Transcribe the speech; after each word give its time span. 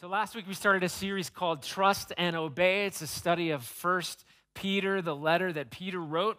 So 0.00 0.08
last 0.08 0.34
week 0.34 0.46
we 0.48 0.54
started 0.54 0.82
a 0.82 0.88
series 0.88 1.28
called 1.28 1.62
Trust 1.62 2.10
and 2.16 2.34
Obey. 2.34 2.86
It's 2.86 3.02
a 3.02 3.06
study 3.06 3.50
of 3.50 3.62
First 3.62 4.24
Peter, 4.54 5.02
the 5.02 5.14
letter 5.14 5.52
that 5.52 5.68
Peter 5.68 6.00
wrote 6.00 6.38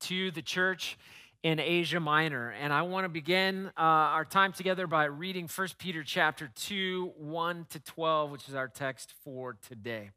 to 0.00 0.30
the 0.32 0.42
church 0.42 0.98
in 1.42 1.58
Asia 1.58 1.98
Minor. 1.98 2.50
And 2.50 2.70
I 2.70 2.82
want 2.82 3.06
to 3.06 3.08
begin 3.08 3.68
uh, 3.68 3.80
our 3.80 4.26
time 4.26 4.52
together 4.52 4.86
by 4.86 5.04
reading 5.04 5.48
First 5.48 5.78
Peter 5.78 6.04
chapter 6.04 6.50
2, 6.54 7.14
1 7.16 7.66
to 7.70 7.80
12, 7.80 8.30
which 8.30 8.46
is 8.50 8.54
our 8.54 8.68
text 8.68 9.14
for 9.24 9.56
today. 9.66 10.10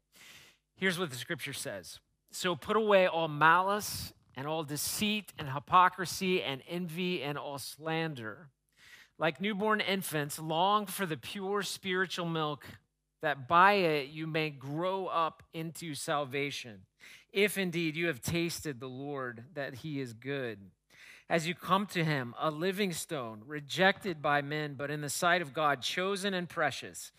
Here's 0.74 0.98
what 0.98 1.08
the 1.08 1.16
scripture 1.16 1.54
says. 1.54 2.00
So 2.32 2.54
put 2.54 2.76
away 2.76 3.06
all 3.06 3.28
malice 3.28 4.12
and 4.36 4.46
all 4.46 4.62
deceit 4.62 5.32
and 5.38 5.48
hypocrisy 5.48 6.42
and 6.42 6.60
envy 6.68 7.22
and 7.22 7.38
all 7.38 7.58
slander 7.58 8.50
like 9.18 9.40
newborn 9.40 9.80
infants, 9.80 10.38
long 10.38 10.86
for 10.86 11.06
the 11.06 11.16
pure 11.16 11.62
spiritual 11.62 12.26
milk, 12.26 12.64
that 13.22 13.48
by 13.48 13.74
it 13.74 14.08
you 14.08 14.26
may 14.26 14.50
grow 14.50 15.06
up 15.06 15.42
into 15.54 15.94
salvation, 15.94 16.82
if 17.32 17.56
indeed 17.56 17.96
you 17.96 18.06
have 18.08 18.20
tasted 18.20 18.78
the 18.78 18.88
Lord 18.88 19.44
that 19.54 19.76
he 19.76 20.00
is 20.00 20.12
good. 20.12 20.58
As 21.28 21.48
you 21.48 21.54
come 21.54 21.86
to 21.86 22.04
him, 22.04 22.34
a 22.38 22.50
living 22.50 22.92
stone, 22.92 23.42
rejected 23.46 24.22
by 24.22 24.42
men, 24.42 24.74
but 24.74 24.90
in 24.90 25.00
the 25.00 25.08
sight 25.08 25.42
of 25.42 25.52
God, 25.52 25.82
chosen 25.82 26.34
and 26.34 26.48
precious, 26.48 27.10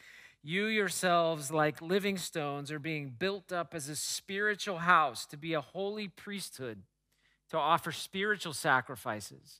you 0.44 0.66
yourselves, 0.68 1.52
like 1.52 1.82
living 1.82 2.18
stones, 2.18 2.72
are 2.72 2.80
being 2.80 3.14
built 3.18 3.52
up 3.52 3.76
as 3.76 3.90
a 3.90 3.96
spiritual 3.98 4.78
house 4.78 5.26
to 5.26 5.36
be 5.36 5.54
a 5.54 5.62
holy 5.62 6.08
priesthood, 6.08 6.84
to 7.50 7.58
offer 7.58 7.92
spiritual 7.92 8.54
sacrifices 8.54 9.60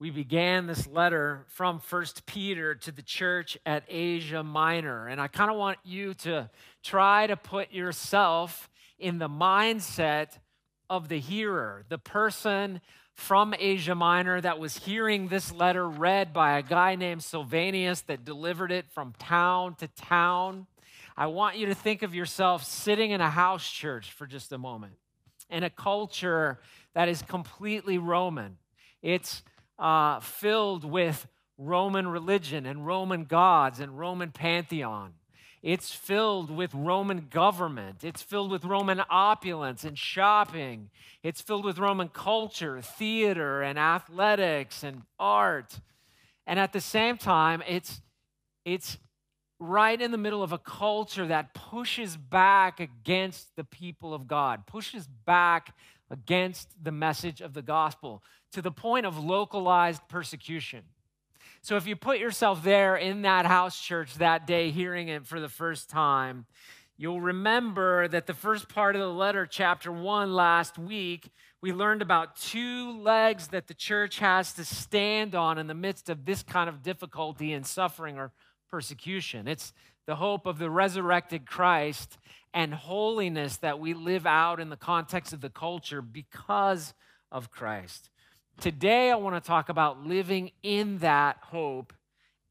we 0.00 0.10
began 0.10 0.66
this 0.66 0.86
letter 0.86 1.44
from 1.48 1.78
First 1.78 2.26
Peter 2.26 2.74
to 2.74 2.90
the 2.90 3.02
church 3.02 3.56
at 3.64 3.84
Asia 3.88 4.42
Minor. 4.42 5.06
And 5.06 5.20
I 5.20 5.28
kind 5.28 5.50
of 5.50 5.56
want 5.56 5.78
you 5.84 6.14
to 6.14 6.50
try 6.82 7.26
to 7.26 7.36
put 7.36 7.72
yourself 7.72 8.68
in 8.98 9.18
the 9.18 9.28
mindset 9.28 10.38
of 10.90 11.08
the 11.08 11.18
hearer, 11.18 11.84
the 11.88 11.98
person 11.98 12.80
from 13.14 13.54
Asia 13.56 13.94
Minor 13.94 14.40
that 14.40 14.58
was 14.58 14.78
hearing 14.78 15.28
this 15.28 15.52
letter 15.52 15.88
read 15.88 16.32
by 16.32 16.58
a 16.58 16.62
guy 16.62 16.96
named 16.96 17.22
Silvanus 17.22 18.00
that 18.02 18.24
delivered 18.24 18.72
it 18.72 18.86
from 18.90 19.14
town 19.18 19.76
to 19.76 19.86
town. 19.88 20.66
I 21.16 21.26
want 21.26 21.56
you 21.56 21.66
to 21.66 21.74
think 21.74 22.02
of 22.02 22.14
yourself 22.14 22.64
sitting 22.64 23.12
in 23.12 23.20
a 23.20 23.30
house 23.30 23.70
church 23.70 24.10
for 24.10 24.26
just 24.26 24.52
a 24.52 24.58
moment 24.58 24.94
in 25.48 25.62
a 25.62 25.70
culture 25.70 26.58
that 26.94 27.08
is 27.08 27.22
completely 27.22 27.98
Roman. 27.98 28.56
It's 29.00 29.42
uh, 29.78 30.20
filled 30.20 30.84
with 30.84 31.26
Roman 31.58 32.08
religion 32.08 32.66
and 32.66 32.86
Roman 32.86 33.24
gods 33.24 33.80
and 33.80 33.98
Roman 33.98 34.30
pantheon. 34.30 35.14
It's 35.62 35.92
filled 35.92 36.50
with 36.50 36.74
Roman 36.74 37.28
government. 37.30 38.04
It's 38.04 38.20
filled 38.20 38.50
with 38.50 38.66
Roman 38.66 39.00
opulence 39.08 39.82
and 39.84 39.96
shopping. 39.96 40.90
It's 41.22 41.40
filled 41.40 41.64
with 41.64 41.78
Roman 41.78 42.08
culture, 42.08 42.82
theater, 42.82 43.62
and 43.62 43.78
athletics 43.78 44.82
and 44.82 45.02
art. 45.18 45.80
And 46.46 46.60
at 46.60 46.74
the 46.74 46.82
same 46.82 47.16
time, 47.16 47.62
it's, 47.66 48.02
it's 48.66 48.98
right 49.58 49.98
in 49.98 50.10
the 50.10 50.18
middle 50.18 50.42
of 50.42 50.52
a 50.52 50.58
culture 50.58 51.26
that 51.28 51.54
pushes 51.54 52.16
back 52.16 52.78
against 52.78 53.56
the 53.56 53.64
people 53.64 54.12
of 54.12 54.26
God, 54.26 54.66
pushes 54.66 55.06
back 55.24 55.74
against 56.10 56.82
the 56.82 56.92
message 56.92 57.40
of 57.40 57.54
the 57.54 57.62
gospel 57.62 58.22
to 58.52 58.62
the 58.62 58.70
point 58.70 59.06
of 59.06 59.18
localized 59.18 60.02
persecution. 60.08 60.82
So 61.62 61.76
if 61.76 61.86
you 61.86 61.96
put 61.96 62.18
yourself 62.18 62.62
there 62.62 62.96
in 62.96 63.22
that 63.22 63.46
house 63.46 63.80
church 63.80 64.14
that 64.16 64.46
day, 64.46 64.70
hearing 64.70 65.08
it 65.08 65.26
for 65.26 65.40
the 65.40 65.48
first 65.48 65.88
time, 65.88 66.46
you'll 66.96 67.20
remember 67.20 68.06
that 68.08 68.26
the 68.26 68.34
first 68.34 68.68
part 68.68 68.96
of 68.96 69.00
the 69.00 69.08
letter, 69.08 69.46
chapter 69.46 69.90
one, 69.90 70.34
last 70.34 70.78
week, 70.78 71.30
we 71.62 71.72
learned 71.72 72.02
about 72.02 72.36
two 72.36 73.00
legs 73.00 73.48
that 73.48 73.66
the 73.66 73.74
church 73.74 74.18
has 74.18 74.52
to 74.52 74.64
stand 74.64 75.34
on 75.34 75.56
in 75.56 75.66
the 75.66 75.74
midst 75.74 76.10
of 76.10 76.26
this 76.26 76.42
kind 76.42 76.68
of 76.68 76.82
difficulty 76.82 77.54
and 77.54 77.66
suffering 77.66 78.18
or 78.18 78.30
persecution. 78.70 79.48
It's 79.48 79.72
the 80.06 80.16
hope 80.16 80.46
of 80.46 80.58
the 80.58 80.70
resurrected 80.70 81.46
Christ 81.46 82.18
and 82.52 82.72
holiness 82.72 83.56
that 83.58 83.78
we 83.78 83.94
live 83.94 84.26
out 84.26 84.60
in 84.60 84.70
the 84.70 84.76
context 84.76 85.32
of 85.32 85.40
the 85.40 85.50
culture 85.50 86.02
because 86.02 86.94
of 87.32 87.50
Christ. 87.50 88.10
Today, 88.60 89.10
I 89.10 89.16
want 89.16 89.42
to 89.42 89.46
talk 89.46 89.68
about 89.68 90.06
living 90.06 90.52
in 90.62 90.98
that 90.98 91.38
hope 91.42 91.92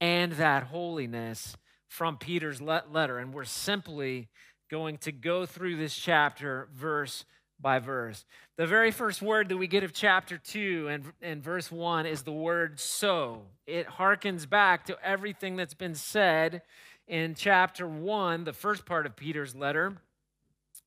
and 0.02 0.34
that 0.34 0.64
holiness 0.64 1.56
from 1.88 2.18
Peter's 2.18 2.62
letter. 2.62 3.20
And 3.20 3.34
we're 3.34 3.46
simply 3.46 4.28
going 4.70 4.98
to 4.98 5.12
go 5.12 5.46
through 5.46 5.78
this 5.78 5.96
chapter 5.96 6.68
verse 6.74 7.24
by 7.60 7.80
verse. 7.80 8.26
The 8.58 8.68
very 8.68 8.92
first 8.92 9.22
word 9.22 9.48
that 9.50 9.58
we 9.58 9.68
get 9.68 9.84
of 9.84 9.94
chapter 9.94 10.38
2 10.38 10.88
and, 10.90 11.06
and 11.22 11.42
verse 11.42 11.72
1 11.72 12.06
is 12.06 12.24
the 12.24 12.34
word 12.34 12.80
so. 12.80 13.44
It 13.66 13.88
harkens 13.88 14.50
back 14.50 14.86
to 14.88 14.98
everything 15.04 15.56
that's 15.56 15.74
been 15.74 15.96
said 15.96 16.62
in 17.08 17.36
chapter 17.36 17.88
1, 17.88 18.44
the 18.44 18.54
first 18.54 18.86
part 18.86 19.06
of 19.06 19.16
Peter's 19.16 19.56
letter, 19.56 19.98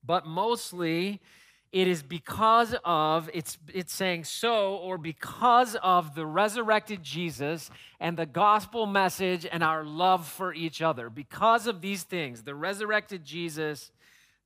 but 0.04 0.27
mostly 0.27 1.21
it 1.72 1.88
is 1.88 2.03
because 2.03 2.75
of 2.84 3.28
it's 3.34 3.59
it's 3.75 3.93
saying 3.93 4.25
so 4.25 4.76
or 4.76 4.97
because 4.97 5.75
of 5.82 6.15
the 6.15 6.25
resurrected 6.25 7.03
Jesus 7.03 7.71
and 8.00 8.16
the 8.16 8.25
gospel 8.25 8.87
message 8.87 9.47
and 9.50 9.62
our 9.62 9.84
love 9.84 10.26
for 10.26 10.55
each 10.55 10.81
other. 10.81 11.11
Because 11.11 11.67
of 11.67 11.81
these 11.81 12.02
things 12.02 12.44
the 12.44 12.55
resurrected 12.55 13.25
Jesus 13.25 13.91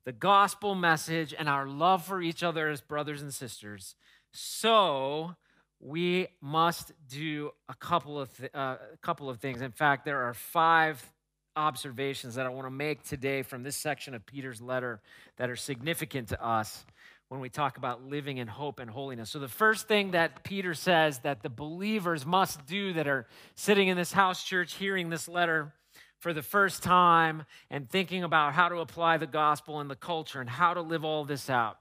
the 0.04 0.12
gospel 0.12 0.74
message 0.74 1.34
and 1.38 1.48
our 1.48 1.66
love 1.66 2.02
for 2.04 2.22
each 2.22 2.42
other 2.42 2.68
as 2.68 2.80
brothers 2.80 3.20
and 3.20 3.32
sisters. 3.32 3.94
So 4.32 5.36
we 5.78 6.28
must 6.40 6.92
do 7.08 7.50
a 7.68 7.74
couple 7.74 8.18
of 8.18 8.36
th- 8.36 8.50
uh, 8.54 8.76
a 8.94 8.96
couple 9.02 9.28
of 9.28 9.38
things. 9.38 9.60
In 9.60 9.72
fact 9.72 10.04
there 10.04 10.22
are 10.22 10.34
five 10.34 11.04
observations 11.56 12.36
that 12.36 12.46
I 12.46 12.48
want 12.48 12.66
to 12.66 12.70
make 12.70 13.02
today 13.02 13.42
from 13.42 13.62
this 13.62 13.76
section 13.76 14.14
of 14.14 14.24
Peter's 14.24 14.60
letter 14.60 15.00
that 15.36 15.50
are 15.50 15.56
significant 15.56 16.28
to 16.28 16.44
us 16.44 16.84
when 17.28 17.40
we 17.40 17.48
talk 17.48 17.76
about 17.76 18.04
living 18.04 18.38
in 18.38 18.48
hope 18.48 18.80
and 18.80 18.90
holiness. 18.90 19.30
So, 19.30 19.38
the 19.38 19.48
first 19.48 19.86
thing 19.86 20.12
that 20.12 20.42
Peter 20.42 20.74
says 20.74 21.20
that 21.20 21.42
the 21.42 21.48
believers 21.48 22.26
must 22.26 22.66
do 22.66 22.92
that 22.94 23.06
are 23.06 23.26
sitting 23.54 23.88
in 23.88 23.96
this 23.96 24.12
house 24.12 24.42
church 24.42 24.74
hearing 24.74 25.10
this 25.10 25.28
letter 25.28 25.72
for 26.18 26.32
the 26.32 26.42
first 26.42 26.82
time 26.82 27.44
and 27.70 27.88
thinking 27.88 28.24
about 28.24 28.52
how 28.52 28.68
to 28.68 28.78
apply 28.78 29.16
the 29.16 29.26
gospel 29.26 29.80
in 29.80 29.88
the 29.88 29.96
culture 29.96 30.40
and 30.40 30.50
how 30.50 30.74
to 30.74 30.82
live 30.82 31.04
all 31.04 31.24
this 31.24 31.48
out. 31.48 31.78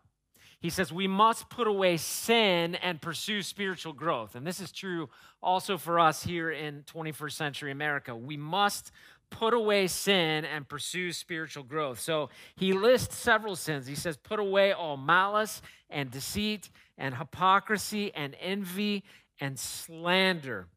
He 0.61 0.69
says, 0.69 0.91
We 0.91 1.07
must 1.07 1.49
put 1.49 1.67
away 1.67 1.97
sin 1.97 2.75
and 2.75 3.01
pursue 3.01 3.41
spiritual 3.41 3.93
growth. 3.93 4.35
And 4.35 4.45
this 4.45 4.59
is 4.59 4.71
true 4.71 5.09
also 5.41 5.77
for 5.77 5.99
us 5.99 6.23
here 6.23 6.51
in 6.51 6.83
21st 6.83 7.31
century 7.31 7.71
America. 7.71 8.15
We 8.15 8.37
must 8.37 8.91
put 9.29 9.53
away 9.53 9.87
sin 9.87 10.45
and 10.45 10.67
pursue 10.67 11.11
spiritual 11.11 11.63
growth. 11.63 11.99
So 11.99 12.29
he 12.55 12.73
lists 12.73 13.15
several 13.15 13.55
sins. 13.55 13.87
He 13.87 13.95
says, 13.95 14.17
Put 14.17 14.39
away 14.39 14.71
all 14.71 14.97
malice 14.97 15.61
and 15.89 16.11
deceit 16.11 16.69
and 16.97 17.15
hypocrisy 17.15 18.13
and 18.13 18.35
envy 18.39 19.03
and 19.39 19.57
slander. 19.57 20.67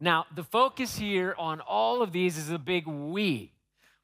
Now, 0.00 0.26
the 0.34 0.44
focus 0.44 0.98
here 0.98 1.34
on 1.38 1.60
all 1.60 2.02
of 2.02 2.12
these 2.12 2.36
is 2.36 2.50
a 2.50 2.58
big 2.58 2.86
we. 2.86 3.52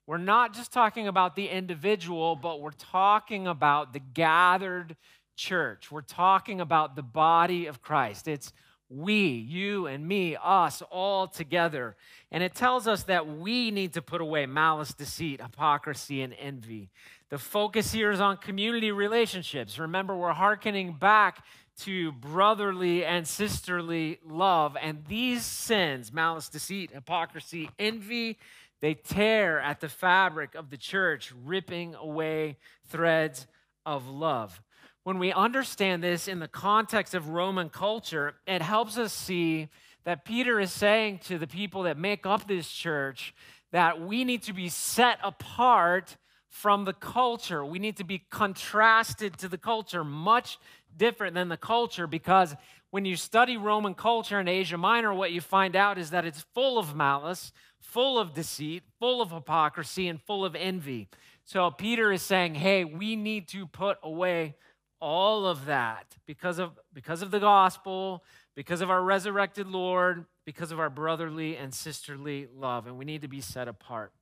We're 0.07 0.17
not 0.17 0.55
just 0.55 0.73
talking 0.73 1.07
about 1.07 1.37
the 1.37 1.49
individual, 1.49 2.35
but 2.35 2.61
we're 2.61 2.71
talking 2.71 3.47
about 3.47 3.93
the 3.93 3.99
gathered 3.99 4.97
church. 5.37 5.91
We're 5.91 6.01
talking 6.01 6.61
about 6.61 6.97
the 6.97 7.03
body 7.03 7.67
of 7.67 7.83
Christ. 7.83 8.27
It's 8.27 8.53
we, 8.91 9.27
you 9.29 9.87
and 9.87 10.07
me, 10.07 10.37
us, 10.43 10.83
all 10.91 11.27
together. 11.29 11.97
And 12.31 12.43
it 12.43 12.55
tells 12.55 12.87
us 12.87 13.03
that 13.05 13.27
we 13.27 13.71
need 13.71 13.95
to 13.95 14.03
put 14.03 14.21
away 14.21 14.47
malice, 14.47 14.93
deceit, 14.93 15.41
hypocrisy, 15.43 16.23
and 16.23 16.35
envy. 16.39 16.91
The 17.31 17.39
focus 17.39 17.93
here 17.93 18.11
is 18.11 18.21
on 18.21 18.39
community 18.39 18.91
relationships. 18.91 19.79
Remember, 19.79 20.17
we're 20.17 20.33
hearkening 20.33 20.95
back 20.95 21.45
to 21.81 22.13
brotherly 22.13 23.05
and 23.05 23.27
sisterly 23.27 24.19
love. 24.27 24.77
And 24.81 25.05
these 25.07 25.45
sins, 25.45 26.13
malice, 26.13 26.49
deceit, 26.49 26.91
hypocrisy, 26.93 27.71
envy, 27.79 28.39
they 28.81 28.95
tear 28.95 29.61
at 29.61 29.81
the 29.81 29.89
fabric 29.89 30.55
of 30.55 30.71
the 30.71 30.77
church, 30.77 31.33
ripping 31.45 31.95
away 31.95 32.57
threads 32.87 33.47
of 33.85 34.09
love. 34.09 34.61
When 35.09 35.19
we 35.19 35.33
understand 35.33 36.05
this 36.05 36.29
in 36.29 36.39
the 36.39 36.49
context 36.49 37.15
of 37.15 37.31
Roman 37.31 37.71
culture, 37.71 38.35
it 38.47 38.61
helps 38.61 38.99
us 38.99 39.11
see 39.11 39.71
that 40.05 40.27
Peter 40.27 40.61
is 40.61 40.71
saying 40.71 41.21
to 41.21 41.39
the 41.39 41.47
people 41.47 41.85
that 41.85 41.97
make 41.97 42.27
up 42.27 42.47
this 42.47 42.69
church 42.69 43.35
that 43.73 44.03
we 44.03 44.23
need 44.23 44.43
to 44.43 44.53
be 44.53 44.69
set 44.69 45.19
apart 45.25 46.19
from 46.51 46.85
the 46.85 46.93
culture. 46.93 47.65
We 47.65 47.79
need 47.79 47.97
to 47.97 48.05
be 48.05 48.27
contrasted 48.29 49.39
to 49.39 49.49
the 49.49 49.57
culture, 49.57 50.05
much 50.05 50.59
different 50.95 51.33
than 51.33 51.49
the 51.49 51.57
culture, 51.57 52.07
because 52.07 52.55
when 52.91 53.07
you 53.07 53.17
study 53.17 53.57
Roman 53.57 53.95
culture 53.95 54.39
in 54.39 54.47
Asia 54.47 54.77
Minor, 54.77 55.15
what 55.15 55.33
you 55.33 55.41
find 55.41 55.75
out 55.75 55.97
is 55.97 56.11
that 56.11 56.27
it's 56.27 56.45
full 56.53 56.79
of 56.79 56.95
malice, 56.95 57.51
full 57.81 58.19
of 58.19 58.35
deceit, 58.35 58.83
full 59.01 59.23
of 59.23 59.31
hypocrisy, 59.31 60.07
and 60.07 60.21
full 60.21 60.45
of 60.45 60.55
envy. 60.55 61.09
So 61.47 61.71
Peter 61.71 62.13
is 62.13 62.21
saying, 62.21 62.57
hey, 62.57 62.85
we 62.85 63.17
need 63.17 63.49
to 63.49 63.67
put 63.67 63.97
away 64.03 64.57
all 65.01 65.47
of 65.47 65.67
that 65.67 66.17
because 66.27 66.59
of, 66.59 66.79
because 66.93 67.23
of 67.23 67.31
the 67.31 67.41
gospel, 67.41 68.25
because 68.55 68.81
of 68.81 68.91
our 68.91 69.03
resurrected 69.03 69.67
Lord, 69.67 70.25
because 70.45 70.73
of 70.73 70.81
our 70.81 70.91
brotherly 70.91 71.57
and 71.57 71.73
sisterly 71.73 72.49
love, 72.55 72.87
and 72.87 72.99
we 72.99 73.05
need 73.05 73.23
to 73.23 73.29
be 73.29 73.41
set 73.41 73.69
apart. 73.69 74.13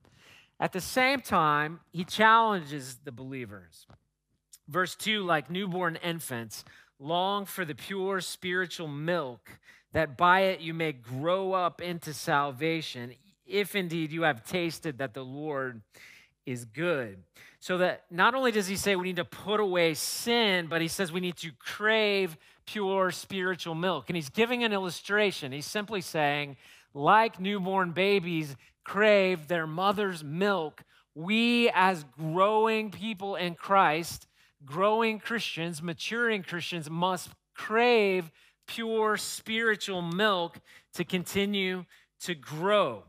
At 0.58 0.72
the 0.72 0.80
same 0.80 1.20
time, 1.20 1.80
he 1.92 2.04
challenges 2.04 2.98
the 3.04 3.12
believers. 3.12 3.86
Verse 4.68 4.94
2 4.96 5.22
like 5.22 5.50
newborn 5.50 5.96
infants, 5.96 6.64
long 6.98 7.44
for 7.44 7.64
the 7.64 7.74
pure 7.74 8.20
spiritual 8.20 8.88
milk, 8.88 9.58
that 9.92 10.16
by 10.16 10.40
it 10.40 10.60
you 10.60 10.74
may 10.74 10.92
grow 10.92 11.52
up 11.52 11.80
into 11.80 12.12
salvation, 12.12 13.14
if 13.46 13.74
indeed 13.74 14.10
you 14.10 14.22
have 14.22 14.44
tasted 14.44 14.98
that 14.98 15.14
the 15.14 15.24
Lord 15.24 15.82
is 16.44 16.64
good. 16.64 17.18
So 17.66 17.78
that 17.78 18.04
not 18.12 18.36
only 18.36 18.52
does 18.52 18.68
he 18.68 18.76
say 18.76 18.94
we 18.94 19.08
need 19.08 19.16
to 19.16 19.24
put 19.24 19.58
away 19.58 19.94
sin, 19.94 20.68
but 20.68 20.80
he 20.80 20.86
says 20.86 21.10
we 21.10 21.18
need 21.18 21.36
to 21.38 21.50
crave 21.58 22.36
pure 22.64 23.10
spiritual 23.10 23.74
milk. 23.74 24.04
And 24.08 24.14
he's 24.14 24.28
giving 24.28 24.62
an 24.62 24.72
illustration. 24.72 25.50
He's 25.50 25.66
simply 25.66 26.00
saying, 26.00 26.58
like 26.94 27.40
newborn 27.40 27.90
babies 27.90 28.54
crave 28.84 29.48
their 29.48 29.66
mother's 29.66 30.22
milk, 30.22 30.84
we 31.16 31.68
as 31.74 32.04
growing 32.16 32.92
people 32.92 33.34
in 33.34 33.56
Christ, 33.56 34.28
growing 34.64 35.18
Christians, 35.18 35.82
maturing 35.82 36.44
Christians, 36.44 36.88
must 36.88 37.30
crave 37.52 38.30
pure 38.68 39.16
spiritual 39.16 40.02
milk 40.02 40.60
to 40.94 41.02
continue 41.02 41.84
to 42.20 42.36
grow 42.36 43.02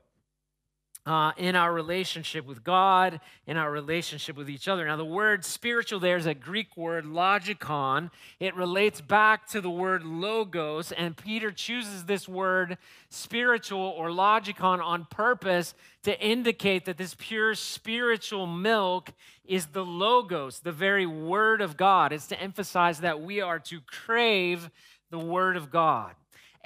uh, 1.08 1.32
in 1.38 1.56
our 1.56 1.74
relationship 1.74 2.46
with 2.46 2.66
God, 2.66 3.22
in 3.48 3.56
our 3.56 3.72
relationship 3.72 4.36
with 4.36 4.50
each 4.50 4.68
other. 4.68 4.86
Now, 4.86 4.98
the 4.98 5.06
word 5.06 5.46
spiritual 5.46 6.02
there 6.02 6.18
is 6.18 6.26
a 6.26 6.34
Greek 6.34 6.76
word, 6.76 7.06
logikon. 7.06 8.12
It 8.42 8.54
relates 8.56 9.00
back 9.00 9.48
to 9.48 9.62
the 9.62 9.70
word 9.70 10.04
logos, 10.04 10.92
and 10.92 11.16
Peter 11.16 11.50
chooses 11.50 12.06
this 12.06 12.28
word 12.28 12.78
spiritual 13.10 13.96
or 13.98 14.10
logikon 14.10 14.84
on 14.84 15.08
purpose 15.10 15.74
to 16.04 16.20
indicate 16.20 16.84
that 16.84 16.98
this 16.98 17.16
pure 17.18 17.56
spiritual 17.56 18.46
milk 18.46 19.14
is 19.46 19.68
the 19.68 19.86
logos, 19.86 20.60
the 20.60 20.74
very 20.74 21.06
word 21.06 21.62
of 21.62 21.78
God. 21.78 22.12
It's 22.12 22.28
to 22.28 22.42
emphasize 22.42 23.00
that 23.00 23.22
we 23.22 23.40
are 23.40 23.60
to 23.60 23.80
crave 23.80 24.70
the 25.10 25.20
word 25.20 25.56
of 25.56 25.72
God. 25.72 26.16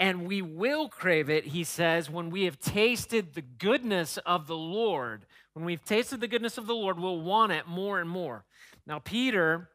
And 0.01 0.25
we 0.25 0.42
will 0.42 0.89
crave 0.89 1.30
it, 1.30 1.45
he 1.45 1.63
says, 1.63 2.09
when 2.09 2.31
we 2.31 2.45
have 2.45 2.59
tasted 2.59 3.36
the 3.36 3.44
goodness 3.44 4.18
of 4.25 4.48
the 4.48 4.57
Lord. 4.57 5.27
When 5.53 5.63
we've 5.63 5.86
tasted 5.86 6.21
the 6.21 6.27
goodness 6.27 6.57
of 6.57 6.65
the 6.65 6.74
Lord, 6.74 7.00
we'll 7.00 7.21
want 7.21 7.51
it 7.51 7.68
more 7.68 8.00
and 8.00 8.09
more. 8.09 8.44
Now, 8.88 8.98
Peter 8.98 9.69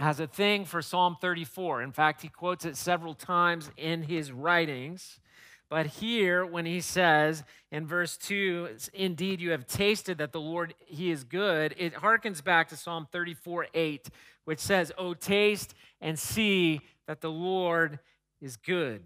has 0.00 0.18
a 0.18 0.26
thing 0.26 0.64
for 0.64 0.82
Psalm 0.82 1.16
34. 1.20 1.82
In 1.82 1.92
fact, 1.92 2.22
he 2.22 2.28
quotes 2.28 2.64
it 2.64 2.76
several 2.76 3.14
times 3.14 3.70
in 3.76 4.02
his 4.02 4.32
writings. 4.32 5.20
But 5.68 5.86
here, 5.86 6.44
when 6.44 6.66
he 6.66 6.80
says 6.80 7.44
in 7.70 7.86
verse 7.86 8.16
2, 8.16 8.70
indeed 8.94 9.40
you 9.40 9.52
have 9.52 9.68
tasted 9.68 10.18
that 10.18 10.32
the 10.32 10.40
Lord, 10.40 10.74
he 10.86 11.12
is 11.12 11.22
good, 11.22 11.72
it 11.78 11.94
harkens 11.94 12.42
back 12.42 12.68
to 12.70 12.76
Psalm 12.76 13.06
34 13.12 13.68
8, 13.72 14.08
which 14.44 14.58
says, 14.58 14.90
Oh, 14.98 15.14
taste 15.14 15.76
and 16.00 16.18
see 16.18 16.80
that 17.06 17.20
the 17.20 17.30
Lord 17.30 18.00
is 18.40 18.56
good. 18.56 19.04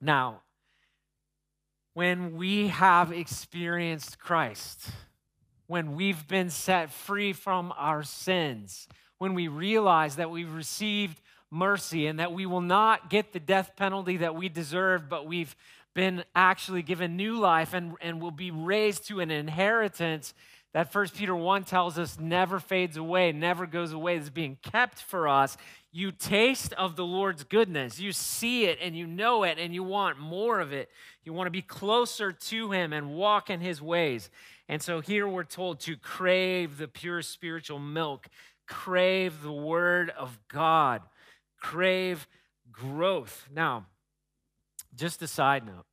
Now, 0.00 0.42
when 1.94 2.36
we 2.36 2.68
have 2.68 3.12
experienced 3.12 4.18
Christ, 4.18 4.90
when 5.66 5.94
we've 5.94 6.26
been 6.26 6.50
set 6.50 6.90
free 6.90 7.32
from 7.32 7.72
our 7.76 8.02
sins, 8.02 8.88
when 9.18 9.34
we 9.34 9.48
realize 9.48 10.16
that 10.16 10.30
we've 10.30 10.52
received 10.52 11.20
mercy 11.50 12.06
and 12.06 12.18
that 12.18 12.32
we 12.32 12.46
will 12.46 12.60
not 12.60 13.08
get 13.08 13.32
the 13.32 13.40
death 13.40 13.76
penalty 13.76 14.16
that 14.18 14.34
we 14.34 14.48
deserve, 14.48 15.08
but 15.08 15.26
we've 15.26 15.54
been 15.94 16.24
actually 16.34 16.82
given 16.82 17.16
new 17.16 17.38
life 17.38 17.72
and, 17.72 17.94
and 18.00 18.20
will 18.20 18.32
be 18.32 18.50
raised 18.50 19.06
to 19.06 19.20
an 19.20 19.30
inheritance 19.30 20.34
that 20.74 20.90
First 20.90 21.14
Peter 21.14 21.34
1 21.34 21.62
tells 21.64 21.98
us 21.98 22.18
never 22.18 22.58
fades 22.58 22.96
away, 22.96 23.30
never 23.30 23.64
goes 23.64 23.92
away, 23.92 24.16
is 24.16 24.28
being 24.28 24.58
kept 24.60 24.98
for 24.98 25.28
us. 25.28 25.56
You 25.92 26.10
taste 26.10 26.72
of 26.72 26.96
the 26.96 27.04
Lord's 27.04 27.44
goodness. 27.44 28.00
You 28.00 28.10
see 28.10 28.64
it 28.64 28.78
and 28.82 28.96
you 28.96 29.06
know 29.06 29.44
it 29.44 29.56
and 29.58 29.72
you 29.72 29.84
want 29.84 30.18
more 30.18 30.58
of 30.58 30.72
it. 30.72 30.90
You 31.22 31.32
want 31.32 31.46
to 31.46 31.52
be 31.52 31.62
closer 31.62 32.32
to 32.32 32.72
Him 32.72 32.92
and 32.92 33.14
walk 33.14 33.50
in 33.50 33.60
His 33.60 33.80
ways. 33.80 34.30
And 34.68 34.82
so 34.82 35.00
here 35.00 35.28
we're 35.28 35.44
told 35.44 35.78
to 35.80 35.96
crave 35.96 36.76
the 36.76 36.88
pure 36.88 37.22
spiritual 37.22 37.78
milk, 37.78 38.26
crave 38.66 39.42
the 39.42 39.52
Word 39.52 40.10
of 40.10 40.40
God, 40.48 41.02
crave 41.60 42.26
growth. 42.72 43.48
Now, 43.54 43.86
just 44.96 45.22
a 45.22 45.28
side 45.28 45.64
note 45.64 45.84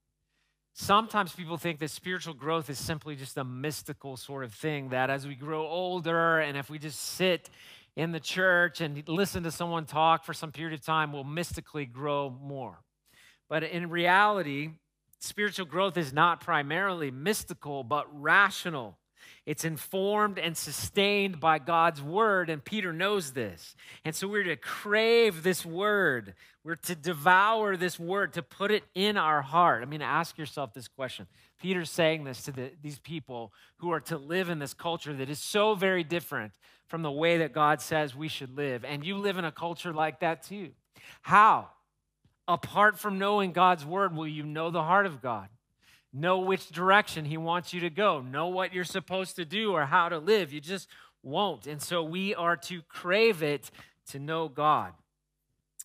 Sometimes 0.84 1.32
people 1.32 1.58
think 1.58 1.78
that 1.78 1.92
spiritual 1.92 2.34
growth 2.34 2.68
is 2.68 2.80
simply 2.80 3.16
just 3.16 3.38
a 3.38 3.44
mystical 3.44 4.18
sort 4.18 4.44
of 4.44 4.52
thing, 4.52 4.90
that 4.90 5.12
as 5.12 5.28
we 5.28 5.36
grow 5.36 5.68
older 5.68 6.40
and 6.40 6.58
if 6.58 6.72
we 6.72 6.80
just 6.80 7.00
sit 7.00 7.52
in 7.96 8.12
the 8.12 8.20
church 8.20 8.82
and 8.82 9.08
listen 9.08 9.44
to 9.44 9.52
someone 9.52 9.86
talk 9.86 10.26
for 10.26 10.34
some 10.34 10.52
period 10.52 10.74
of 10.74 10.84
time, 10.84 11.14
we'll 11.14 11.24
mystically 11.24 11.86
grow 11.86 12.32
more. 12.32 12.80
But 13.48 13.62
in 13.62 13.92
reality, 13.92 14.72
spiritual 15.20 15.68
growth 15.68 15.98
is 15.98 16.14
not 16.14 16.42
primarily 16.42 17.12
mystical, 17.12 17.84
but 17.84 18.08
rational. 18.12 18.98
It's 19.52 19.66
informed 19.66 20.40
and 20.40 20.56
sustained 20.56 21.42
by 21.42 21.60
God's 21.60 22.02
word, 22.02 22.50
and 22.50 22.64
Peter 22.64 22.94
knows 22.94 23.34
this. 23.34 23.76
And 24.06 24.16
so 24.16 24.26
we're 24.26 24.46
to 24.46 24.56
crave 24.56 25.44
this 25.44 25.66
word. 25.66 26.36
We're 26.64 26.78
to 26.78 26.96
devour 26.96 27.76
this 27.76 28.00
word, 28.00 28.32
to 28.36 28.44
put 28.44 28.72
it 28.72 28.86
in 28.96 29.18
our 29.18 29.42
heart. 29.42 29.82
I 29.82 29.88
mean, 29.88 30.02
ask 30.02 30.38
yourself 30.38 30.74
this 30.74 30.88
question. 30.88 31.28
Peter's 31.62 31.90
saying 31.90 32.24
this 32.24 32.44
to 32.44 32.54
the, 32.54 32.72
these 32.82 33.00
people 33.00 33.52
who 33.80 33.92
are 33.92 34.00
to 34.00 34.18
live 34.18 34.48
in 34.48 34.60
this 34.60 34.74
culture 34.74 35.14
that 35.14 35.30
is 35.30 35.40
so 35.40 35.76
very 35.76 36.06
different 36.06 36.54
from 36.88 37.02
the 37.02 37.12
way 37.12 37.40
that 37.40 37.52
God 37.52 37.82
says 37.82 38.16
we 38.16 38.30
should 38.30 38.56
live. 38.56 38.86
And 38.86 39.06
you 39.06 39.18
live 39.18 39.38
in 39.38 39.44
a 39.44 39.52
culture 39.52 39.92
like 39.92 40.22
that 40.22 40.44
too. 40.44 40.70
How? 41.24 41.68
Apart 42.48 42.98
from 42.98 43.20
knowing 43.20 43.52
God's 43.52 43.86
word, 43.86 44.16
will 44.16 44.30
you 44.30 44.44
know 44.44 44.72
the 44.72 44.84
heart 44.84 45.06
of 45.06 45.22
God? 45.22 45.50
Know 46.14 46.40
which 46.40 46.70
direction 46.70 47.26
He 47.26 47.38
wants 47.38 47.74
you 47.74 47.82
to 47.82 47.90
go, 47.90 48.22
know 48.22 48.48
what 48.48 48.74
you're 48.74 48.84
supposed 48.84 49.36
to 49.38 49.46
do 49.46 49.72
or 49.74 49.86
how 49.86 50.10
to 50.10 50.18
live. 50.18 50.52
You 50.52 50.62
just 50.62 50.88
won't. 51.24 51.68
And 51.68 51.82
so 51.82 52.04
we 52.04 52.36
are 52.36 52.58
to 52.58 52.82
crave 52.84 53.44
it 53.44 53.72
to 54.08 54.20
know 54.20 54.48
God. 54.48 54.94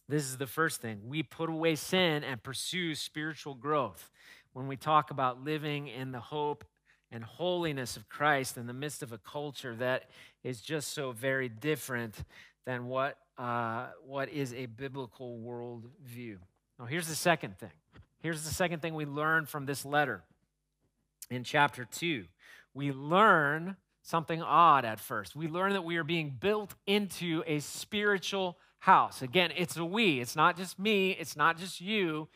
This 0.08 0.24
is 0.24 0.36
the 0.36 0.46
first 0.46 0.80
thing. 0.80 1.00
We 1.04 1.22
put 1.22 1.50
away 1.50 1.74
sin 1.74 2.22
and 2.22 2.42
pursue 2.42 2.94
spiritual 2.94 3.54
growth. 3.54 4.10
When 4.52 4.68
we 4.68 4.76
talk 4.76 5.10
about 5.10 5.44
living 5.44 5.88
in 5.88 6.12
the 6.12 6.20
hope 6.20 6.64
and 7.10 7.22
holiness 7.24 7.96
of 7.96 8.08
Christ 8.08 8.56
in 8.56 8.66
the 8.66 8.72
midst 8.72 9.02
of 9.02 9.12
a 9.12 9.18
culture 9.18 9.74
that 9.76 10.10
is 10.42 10.60
just 10.60 10.92
so 10.92 11.12
very 11.12 11.48
different 11.48 12.14
than 12.64 12.86
what, 12.86 13.16
uh, 13.38 13.88
what 14.04 14.28
is 14.28 14.54
a 14.54 14.66
biblical 14.66 15.38
worldview. 15.38 16.38
Now, 16.78 16.86
here's 16.86 17.08
the 17.08 17.14
second 17.14 17.58
thing. 17.58 17.70
Here's 18.20 18.44
the 18.44 18.54
second 18.54 18.80
thing 18.80 18.94
we 18.94 19.04
learn 19.04 19.46
from 19.46 19.66
this 19.66 19.84
letter 19.84 20.22
in 21.30 21.44
chapter 21.44 21.84
2. 21.84 22.24
We 22.74 22.92
learn 22.92 23.76
something 24.02 24.42
odd 24.42 24.84
at 24.84 25.00
first. 25.00 25.34
We 25.34 25.48
learn 25.48 25.72
that 25.72 25.84
we 25.84 25.96
are 25.96 26.04
being 26.04 26.36
built 26.38 26.74
into 26.86 27.42
a 27.46 27.58
spiritual 27.58 28.58
house. 28.78 29.22
Again, 29.22 29.52
it's 29.56 29.76
a 29.76 29.84
we. 29.84 30.20
It's 30.20 30.36
not 30.36 30.56
just 30.56 30.78
me, 30.78 31.10
it's 31.10 31.36
not 31.36 31.58
just 31.58 31.80
you. 31.80 32.28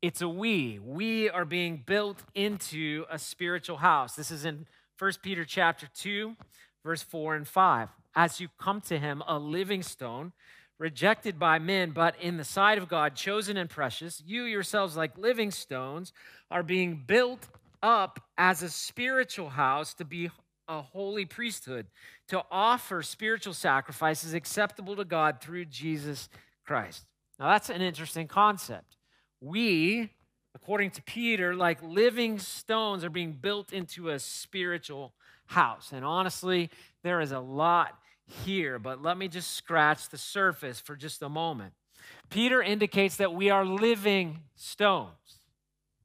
It's 0.00 0.22
a 0.22 0.28
we. 0.28 0.78
We 0.78 1.28
are 1.28 1.44
being 1.44 1.82
built 1.84 2.22
into 2.34 3.04
a 3.10 3.18
spiritual 3.18 3.78
house. 3.78 4.14
This 4.14 4.30
is 4.30 4.44
in 4.44 4.66
1 4.98 5.12
Peter 5.22 5.44
chapter 5.44 5.88
2, 5.94 6.36
verse 6.84 7.02
4 7.02 7.34
and 7.34 7.46
5. 7.46 7.88
As 8.14 8.40
you 8.40 8.48
come 8.58 8.80
to 8.82 8.98
him, 8.98 9.22
a 9.26 9.38
living 9.38 9.82
stone, 9.82 10.32
rejected 10.78 11.38
by 11.38 11.58
men, 11.58 11.90
but 11.90 12.14
in 12.20 12.36
the 12.36 12.44
sight 12.44 12.78
of 12.78 12.88
God, 12.88 13.14
chosen 13.14 13.56
and 13.56 13.68
precious, 13.68 14.22
you 14.24 14.44
yourselves, 14.44 14.96
like 14.96 15.18
living 15.18 15.50
stones, 15.50 16.12
are 16.50 16.62
being 16.62 17.02
built 17.06 17.48
up 17.82 18.20
as 18.36 18.62
a 18.62 18.68
spiritual 18.68 19.50
house 19.50 19.94
to 19.94 20.04
be 20.04 20.30
a 20.68 20.82
holy 20.82 21.24
priesthood, 21.24 21.86
to 22.28 22.42
offer 22.50 23.02
spiritual 23.02 23.54
sacrifices 23.54 24.34
acceptable 24.34 24.94
to 24.96 25.04
God 25.04 25.40
through 25.40 25.64
Jesus 25.64 26.28
Christ. 26.64 27.04
Now, 27.38 27.48
that's 27.50 27.70
an 27.70 27.80
interesting 27.80 28.28
concept. 28.28 28.96
We, 29.40 30.10
according 30.54 30.90
to 30.92 31.02
Peter, 31.02 31.54
like 31.54 31.82
living 31.82 32.38
stones, 32.38 33.04
are 33.04 33.10
being 33.10 33.32
built 33.32 33.72
into 33.72 34.10
a 34.10 34.18
spiritual 34.18 35.14
house. 35.46 35.92
And 35.92 36.04
honestly, 36.04 36.70
there 37.02 37.20
is 37.20 37.32
a 37.32 37.40
lot 37.40 37.98
here, 38.28 38.78
but 38.78 39.02
let 39.02 39.16
me 39.16 39.28
just 39.28 39.54
scratch 39.54 40.08
the 40.08 40.18
surface 40.18 40.80
for 40.80 40.96
just 40.96 41.22
a 41.22 41.28
moment. 41.28 41.72
Peter 42.30 42.62
indicates 42.62 43.16
that 43.16 43.34
we 43.34 43.50
are 43.50 43.64
living 43.64 44.40
stones, 44.54 45.40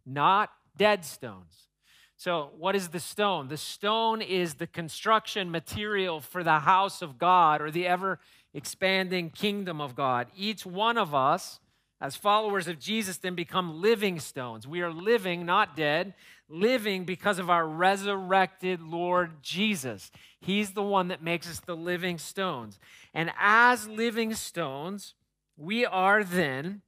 not 0.06 0.50
dead 0.78 1.06
stones. 1.06 1.68
So, 2.16 2.52
what 2.58 2.76
is 2.76 2.90
the 2.90 3.00
stone? 3.00 3.50
The 3.50 3.58
stone 3.58 4.22
is 4.22 4.54
the 4.54 4.68
construction 4.68 5.52
material 5.52 6.22
for 6.22 6.44
the 6.44 6.60
house 6.60 7.02
of 7.02 7.18
God 7.18 7.62
or 7.62 7.70
the 7.70 7.86
ever 7.86 8.20
expanding 8.54 9.30
kingdom 9.30 9.82
of 9.82 9.96
God. 9.96 10.28
Each 10.36 10.66
one 10.66 10.98
of 10.98 11.14
us, 11.14 11.60
as 12.04 12.18
followers 12.18 12.68
of 12.68 12.80
Jesus, 12.80 13.18
then 13.18 13.34
become 13.34 13.82
living 13.82 14.20
stones. 14.20 14.68
We 14.68 14.82
are 14.82 14.92
living, 14.92 15.46
not 15.46 15.74
dead, 15.74 16.14
living 16.50 17.06
because 17.06 17.40
of 17.40 17.50
our 17.50 17.66
resurrected 17.66 18.82
Lord 18.82 19.42
Jesus. 19.42 20.12
He's 20.42 20.72
the 20.72 20.84
one 20.84 21.08
that 21.08 21.24
makes 21.24 21.50
us 21.50 21.62
the 21.62 21.78
living 21.78 22.18
stones. 22.18 22.78
And 23.14 23.32
as 23.40 23.88
living 23.88 24.34
stones, 24.34 25.14
we 25.56 25.86
are 25.86 26.26
then 26.26 26.82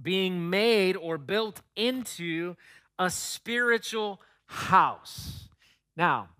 being 0.00 0.48
made 0.48 0.96
or 0.96 1.18
built 1.18 1.60
into 1.76 2.56
a 2.98 3.10
spiritual 3.10 4.18
house. 4.46 5.50
Now, 5.94 6.30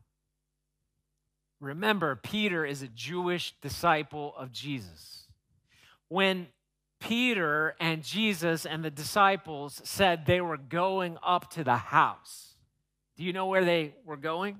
remember, 1.60 2.16
Peter 2.16 2.64
is 2.64 2.80
a 2.80 2.88
Jewish 2.88 3.52
disciple 3.60 4.34
of 4.38 4.50
Jesus. 4.50 5.26
When 6.08 6.46
Peter 7.02 7.74
and 7.80 8.02
Jesus 8.02 8.64
and 8.64 8.84
the 8.84 8.90
disciples 8.90 9.80
said 9.84 10.24
they 10.24 10.40
were 10.40 10.56
going 10.56 11.18
up 11.22 11.50
to 11.50 11.64
the 11.64 11.76
house, 11.76 12.54
do 13.16 13.24
you 13.24 13.32
know 13.32 13.46
where 13.46 13.64
they 13.64 13.94
were 14.04 14.16
going? 14.16 14.58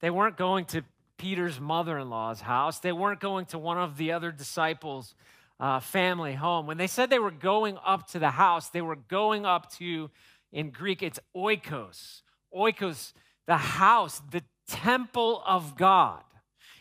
They 0.00 0.10
weren't 0.10 0.36
going 0.36 0.64
to 0.66 0.82
Peter's 1.18 1.60
mother 1.60 1.96
in 1.98 2.10
law's 2.10 2.40
house, 2.40 2.80
they 2.80 2.90
weren't 2.90 3.20
going 3.20 3.46
to 3.46 3.58
one 3.58 3.78
of 3.78 3.96
the 3.96 4.10
other 4.10 4.32
disciples' 4.32 5.14
uh, 5.60 5.78
family 5.78 6.34
home. 6.34 6.66
When 6.66 6.76
they 6.76 6.88
said 6.88 7.08
they 7.08 7.20
were 7.20 7.30
going 7.30 7.78
up 7.84 8.08
to 8.08 8.18
the 8.18 8.30
house, 8.30 8.70
they 8.70 8.82
were 8.82 8.96
going 8.96 9.46
up 9.46 9.70
to 9.74 10.10
in 10.50 10.70
Greek, 10.70 11.02
it's 11.02 11.20
oikos. 11.36 12.22
Oikos, 12.54 13.12
the 13.46 13.56
house, 13.56 14.20
the 14.30 14.42
temple 14.66 15.42
of 15.46 15.76
God. 15.76 16.22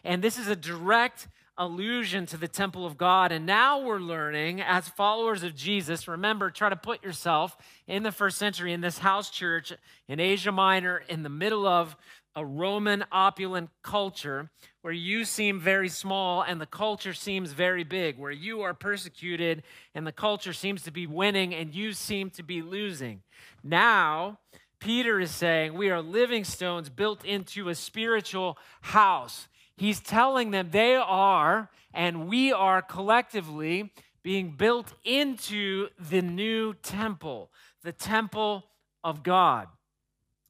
And 0.04 0.24
this 0.24 0.40
is 0.40 0.48
a 0.48 0.56
direct 0.56 1.28
allusion 1.58 2.26
to 2.28 2.38
the 2.38 2.48
temple 2.48 2.86
of 2.86 2.98
God. 2.98 3.32
And 3.32 3.46
now 3.46 3.80
we're 3.82 4.00
learning, 4.00 4.62
as 4.62 4.88
followers 4.88 5.44
of 5.44 5.56
Jesus, 5.56 6.08
remember, 6.08 6.50
try 6.50 6.70
to 6.70 6.76
put 6.76 7.04
yourself 7.04 7.58
in 7.88 8.04
the 8.04 8.12
first 8.12 8.38
century 8.38 8.74
in 8.74 8.82
this 8.82 9.00
house 9.00 9.30
church 9.30 9.74
in 10.08 10.20
Asia 10.20 10.52
Minor, 10.52 11.04
in 11.08 11.24
the 11.24 11.30
middle 11.30 11.68
of 11.68 11.96
a 12.36 12.46
Roman 12.46 13.04
opulent 13.12 13.70
culture 13.84 14.50
where 14.82 14.94
you 14.94 15.26
seem 15.26 15.60
very 15.60 15.90
small 15.90 16.42
and 16.42 16.62
the 16.62 16.66
culture 16.66 17.14
seems 17.14 17.52
very 17.52 17.84
big, 17.84 18.18
where 18.18 18.32
you 18.32 18.62
are 18.62 18.74
persecuted 18.74 19.64
and 19.94 20.08
the 20.08 20.12
culture 20.12 20.54
seems 20.54 20.82
to 20.84 20.92
be 20.92 21.06
winning 21.06 21.54
and 21.54 21.76
you 21.76 21.94
seem 21.94 22.30
to 22.32 22.44
be 22.44 22.62
losing. 22.62 23.22
Now, 23.64 24.40
Peter 24.80 25.20
is 25.20 25.32
saying 25.32 25.74
we 25.74 25.92
are 25.92 26.02
living 26.02 26.44
stones 26.44 26.90
built 26.90 27.24
into 27.24 27.70
a 27.70 27.76
spiritual 27.76 28.58
house. 28.82 29.48
He's 29.82 30.00
telling 30.00 30.52
them 30.52 30.70
they 30.70 30.94
are, 30.96 31.72
and 31.92 32.28
we 32.28 32.54
are 32.54 32.84
collectively 32.84 33.92
being 34.22 34.52
built 34.52 34.94
into 35.04 35.88
the 36.00 36.22
new 36.22 36.76
temple, 36.76 37.50
the 37.82 37.92
temple 37.92 38.64
of 39.04 39.24
God. 39.24 39.68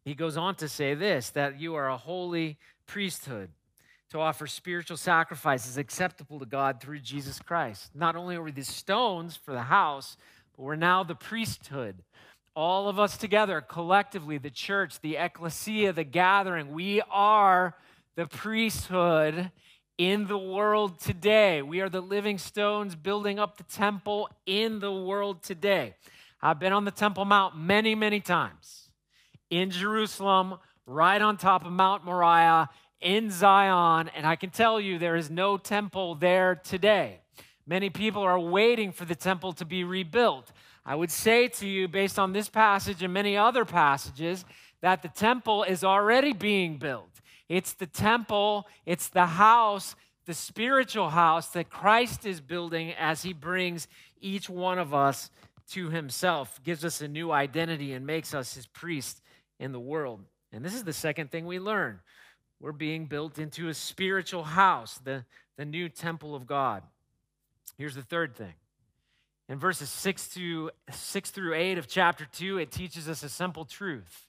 He 0.03 0.15
goes 0.15 0.35
on 0.35 0.55
to 0.55 0.67
say 0.67 0.95
this 0.95 1.29
that 1.29 1.61
you 1.61 1.75
are 1.75 1.87
a 1.87 1.95
holy 1.95 2.57
priesthood 2.87 3.51
to 4.09 4.19
offer 4.19 4.47
spiritual 4.47 4.97
sacrifices 4.97 5.77
acceptable 5.77 6.37
to 6.39 6.45
God 6.45 6.81
through 6.81 6.99
Jesus 6.99 7.39
Christ. 7.39 7.91
Not 7.95 8.17
only 8.17 8.35
are 8.35 8.43
we 8.43 8.51
the 8.51 8.65
stones 8.65 9.37
for 9.37 9.53
the 9.53 9.61
house, 9.61 10.17
but 10.57 10.63
we're 10.63 10.75
now 10.75 11.05
the 11.05 11.15
priesthood. 11.15 12.03
All 12.53 12.89
of 12.89 12.99
us 12.99 13.15
together, 13.15 13.61
collectively, 13.61 14.39
the 14.39 14.49
church, 14.49 14.99
the 14.99 15.15
ecclesia, 15.15 15.93
the 15.93 16.03
gathering, 16.03 16.73
we 16.73 17.01
are 17.09 17.77
the 18.15 18.27
priesthood 18.27 19.51
in 19.97 20.27
the 20.27 20.37
world 20.37 20.99
today. 20.99 21.61
We 21.61 21.79
are 21.81 21.89
the 21.89 22.01
living 22.01 22.37
stones 22.37 22.95
building 22.95 23.39
up 23.39 23.57
the 23.57 23.63
temple 23.63 24.29
in 24.45 24.79
the 24.79 24.91
world 24.91 25.43
today. 25.43 25.95
I've 26.41 26.59
been 26.59 26.73
on 26.73 26.85
the 26.85 26.91
Temple 26.91 27.23
Mount 27.25 27.57
many, 27.57 27.95
many 27.95 28.19
times 28.19 28.89
in 29.49 29.69
Jerusalem, 29.69 30.55
right 30.85 31.21
on 31.21 31.37
top 31.37 31.65
of 31.65 31.71
Mount 31.71 32.03
Moriah, 32.03 32.69
in 32.99 33.31
Zion, 33.31 34.09
and 34.15 34.25
I 34.25 34.35
can 34.35 34.49
tell 34.49 34.79
you 34.79 34.99
there 34.99 35.15
is 35.15 35.29
no 35.29 35.57
temple 35.57 36.15
there 36.15 36.55
today. 36.55 37.19
Many 37.65 37.89
people 37.89 38.21
are 38.21 38.39
waiting 38.39 38.91
for 38.91 39.05
the 39.05 39.15
temple 39.15 39.53
to 39.53 39.65
be 39.65 39.83
rebuilt. 39.83 40.51
I 40.85 40.95
would 40.95 41.11
say 41.11 41.47
to 41.47 41.67
you, 41.67 41.87
based 41.87 42.19
on 42.19 42.33
this 42.33 42.49
passage 42.49 43.01
and 43.01 43.13
many 43.13 43.37
other 43.37 43.65
passages, 43.65 44.45
that 44.81 45.01
the 45.01 45.07
temple 45.07 45.63
is 45.63 45.83
already 45.83 46.33
being 46.33 46.77
built. 46.77 47.20
It's 47.51 47.73
the 47.73 47.85
temple, 47.85 48.65
it's 48.85 49.09
the 49.09 49.25
house, 49.25 49.97
the 50.25 50.33
spiritual 50.33 51.09
house 51.09 51.49
that 51.49 51.69
Christ 51.69 52.25
is 52.25 52.39
building 52.39 52.93
as 52.93 53.23
he 53.23 53.33
brings 53.33 53.89
each 54.21 54.49
one 54.49 54.79
of 54.79 54.93
us 54.93 55.29
to 55.71 55.89
himself, 55.89 56.63
gives 56.63 56.85
us 56.85 57.01
a 57.01 57.09
new 57.09 57.29
identity, 57.29 57.91
and 57.91 58.07
makes 58.07 58.33
us 58.33 58.53
his 58.53 58.67
priest 58.67 59.21
in 59.59 59.73
the 59.73 59.81
world. 59.81 60.21
And 60.53 60.63
this 60.63 60.73
is 60.73 60.85
the 60.85 60.93
second 60.93 61.29
thing 61.29 61.45
we 61.45 61.59
learn. 61.59 61.99
We're 62.61 62.71
being 62.71 63.07
built 63.07 63.37
into 63.37 63.67
a 63.67 63.73
spiritual 63.73 64.43
house, 64.45 65.01
the, 65.03 65.25
the 65.57 65.65
new 65.65 65.89
temple 65.89 66.35
of 66.35 66.47
God. 66.47 66.83
Here's 67.77 67.95
the 67.95 68.01
third 68.01 68.33
thing. 68.33 68.53
In 69.49 69.59
verses 69.59 69.89
6 69.89 70.29
to 70.35 70.71
6 70.89 71.31
through 71.31 71.55
8 71.55 71.77
of 71.77 71.89
chapter 71.89 72.25
2, 72.31 72.59
it 72.59 72.71
teaches 72.71 73.09
us 73.09 73.23
a 73.23 73.29
simple 73.29 73.65
truth. 73.65 74.27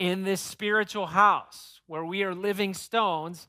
In 0.00 0.24
this 0.24 0.40
spiritual 0.40 1.06
house 1.06 1.75
where 1.86 2.04
we 2.04 2.22
are 2.22 2.34
living 2.34 2.74
stones, 2.74 3.46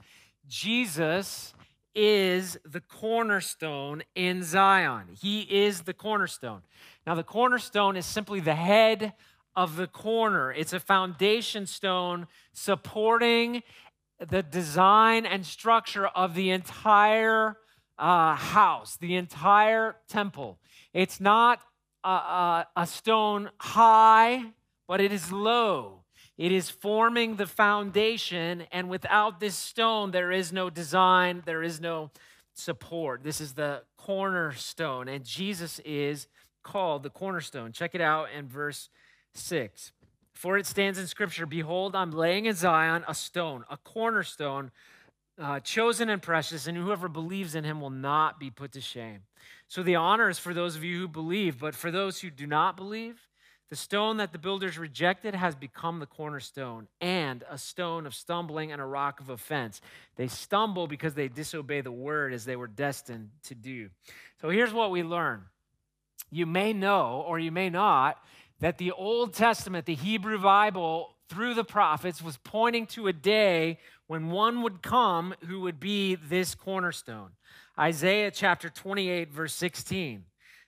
Jesus 0.48 1.54
is 1.96 2.60
the 2.64 2.80
cornerstone 2.80 4.04
in 4.16 4.44
Zion. 4.44 5.08
He 5.20 5.42
is 5.42 5.82
the 5.82 5.94
cornerstone. 5.94 6.62
Now, 7.06 7.16
the 7.16 7.24
cornerstone 7.24 7.98
is 7.98 8.06
simply 8.06 8.40
the 8.40 8.56
head 8.56 9.14
of 9.56 9.76
the 9.76 9.88
corner. 9.88 10.52
It's 10.52 10.74
a 10.74 10.80
foundation 10.80 11.66
stone 11.66 12.28
supporting 12.54 13.64
the 14.20 14.44
design 14.44 15.26
and 15.26 15.46
structure 15.46 16.08
of 16.08 16.36
the 16.36 16.52
entire 16.52 17.58
uh, 17.98 18.36
house, 18.36 18.98
the 18.98 19.16
entire 19.16 19.96
temple. 20.08 20.60
It's 20.94 21.20
not 21.20 21.62
a, 22.04 22.10
a, 22.10 22.68
a 22.76 22.88
stone 22.88 23.50
high, 23.58 24.44
but 24.88 25.02
it 25.02 25.12
is 25.12 25.32
low. 25.32 26.04
It 26.38 26.52
is 26.52 26.70
forming 26.70 27.36
the 27.36 27.48
foundation, 27.48 28.66
and 28.72 28.90
without 28.90 29.40
this 29.40 29.56
stone, 29.56 30.12
there 30.12 30.32
is 30.32 30.54
no 30.54 30.70
design, 30.70 31.42
there 31.46 31.64
is 31.64 31.82
no 31.82 32.12
support. 32.54 33.24
This 33.24 33.42
is 33.42 33.54
the 33.54 33.84
cornerstone, 33.98 35.08
and 35.08 35.26
Jesus 35.26 35.80
is 35.80 36.28
called 36.64 37.02
the 37.02 37.10
cornerstone. 37.10 37.72
Check 37.72 37.96
it 37.96 38.02
out 38.02 38.28
in 38.38 38.48
verse 38.48 38.90
6. 39.34 39.92
For 40.34 40.58
it 40.58 40.68
stands 40.68 41.00
in 41.00 41.08
Scripture 41.08 41.48
Behold, 41.48 41.96
I'm 41.96 42.12
laying 42.12 42.46
in 42.46 42.54
Zion 42.54 43.04
a 43.08 43.16
stone, 43.16 43.66
a 43.72 43.78
cornerstone, 43.78 44.72
uh, 45.40 45.60
chosen 45.60 46.10
and 46.10 46.22
precious, 46.22 46.68
and 46.68 46.78
whoever 46.78 47.08
believes 47.08 47.56
in 47.56 47.64
him 47.64 47.82
will 47.82 47.90
not 47.90 48.40
be 48.40 48.52
put 48.52 48.72
to 48.74 48.82
shame. 48.82 49.22
So 49.68 49.82
the 49.82 49.96
honor 49.96 50.30
is 50.30 50.38
for 50.38 50.54
those 50.54 50.76
of 50.76 50.84
you 50.84 51.00
who 51.00 51.08
believe, 51.08 51.60
but 51.60 51.74
for 51.74 51.90
those 51.90 52.20
who 52.20 52.30
do 52.30 52.46
not 52.46 52.78
believe, 52.78 53.27
the 53.70 53.76
stone 53.76 54.18
that 54.18 54.32
the 54.32 54.38
builders 54.38 54.78
rejected 54.78 55.36
has 55.36 55.54
become 55.54 56.00
the 56.00 56.06
cornerstone 56.06 56.88
and 57.02 57.44
a 57.50 57.58
stone 57.58 58.06
of 58.06 58.16
stumbling 58.16 58.72
and 58.72 58.82
a 58.82 58.86
rock 58.86 59.20
of 59.20 59.30
offense. 59.30 59.82
They 60.16 60.28
stumble 60.28 60.88
because 60.88 61.16
they 61.16 61.28
disobey 61.28 61.82
the 61.82 61.92
word 61.92 62.34
as 62.34 62.46
they 62.46 62.56
were 62.56 62.68
destined 62.68 63.30
to 63.44 63.56
do. 63.56 63.90
So 64.42 64.50
here's 64.50 64.74
what 64.74 64.92
we 64.92 65.04
learn. 65.04 65.44
You 66.32 66.46
may 66.46 66.72
know, 66.72 67.24
or 67.28 67.40
you 67.40 67.52
may 67.52 67.70
not, 67.70 68.18
that 68.60 68.78
the 68.78 68.92
Old 68.92 69.34
Testament, 69.34 69.86
the 69.86 69.96
Hebrew 69.96 70.40
Bible, 70.40 71.16
through 71.30 71.54
the 71.54 71.64
prophets, 71.64 72.22
was 72.22 72.38
pointing 72.38 72.88
to 72.88 73.08
a 73.08 73.14
day 73.14 73.80
when 74.08 74.30
one 74.30 74.62
would 74.62 74.82
come 74.82 75.36
who 75.46 75.62
would 75.62 75.80
be 75.80 76.16
this 76.16 76.56
cornerstone. 76.56 77.32
Isaiah 77.78 78.32
chapter 78.32 78.70
28, 78.70 79.32
verse 79.32 79.54
16. 79.54 80.24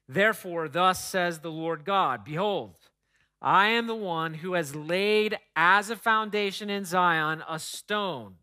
Therefore, 0.07 0.67
thus 0.67 1.03
says 1.07 1.39
the 1.39 1.51
Lord 1.51 1.85
God 1.85 2.25
Behold, 2.25 2.78
I 3.41 3.67
am 3.69 3.87
the 3.87 3.95
one 3.95 4.35
who 4.35 4.53
has 4.53 4.75
laid 4.75 5.37
as 5.55 5.89
a 5.89 5.95
foundation 5.95 6.69
in 6.69 6.83
Zion 6.83 7.43
a 7.47 7.57
stone, 7.57 8.35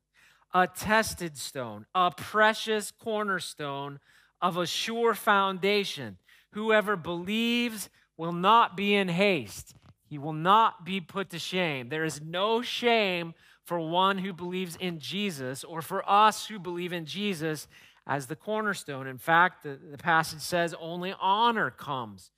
a 0.54 0.66
tested 0.66 1.36
stone, 1.36 1.86
a 1.94 2.10
precious 2.10 2.90
cornerstone 2.90 4.00
of 4.40 4.56
a 4.56 4.66
sure 4.66 5.14
foundation. 5.14 6.16
Whoever 6.52 6.96
believes 6.96 7.90
will 8.16 8.32
not 8.32 8.76
be 8.76 8.94
in 8.94 9.08
haste. 9.08 9.74
He 10.08 10.18
will 10.18 10.32
not 10.32 10.86
be 10.86 11.00
put 11.00 11.30
to 11.30 11.38
shame. 11.38 11.88
There 11.88 12.04
is 12.04 12.22
no 12.22 12.62
shame 12.62 13.34
for 13.64 13.78
one 13.80 14.18
who 14.18 14.32
believes 14.32 14.76
in 14.76 15.00
Jesus 15.00 15.64
or 15.64 15.82
for 15.82 16.08
us 16.08 16.46
who 16.46 16.58
believe 16.58 16.92
in 16.92 17.04
Jesus 17.04 17.66
as 18.06 18.26
the 18.26 18.36
cornerstone. 18.36 19.06
In 19.06 19.18
fact, 19.18 19.64
the, 19.64 19.78
the 19.90 19.98
passage 19.98 20.40
says 20.40 20.74
only 20.80 21.12
honor 21.20 21.70
comes 21.70 22.30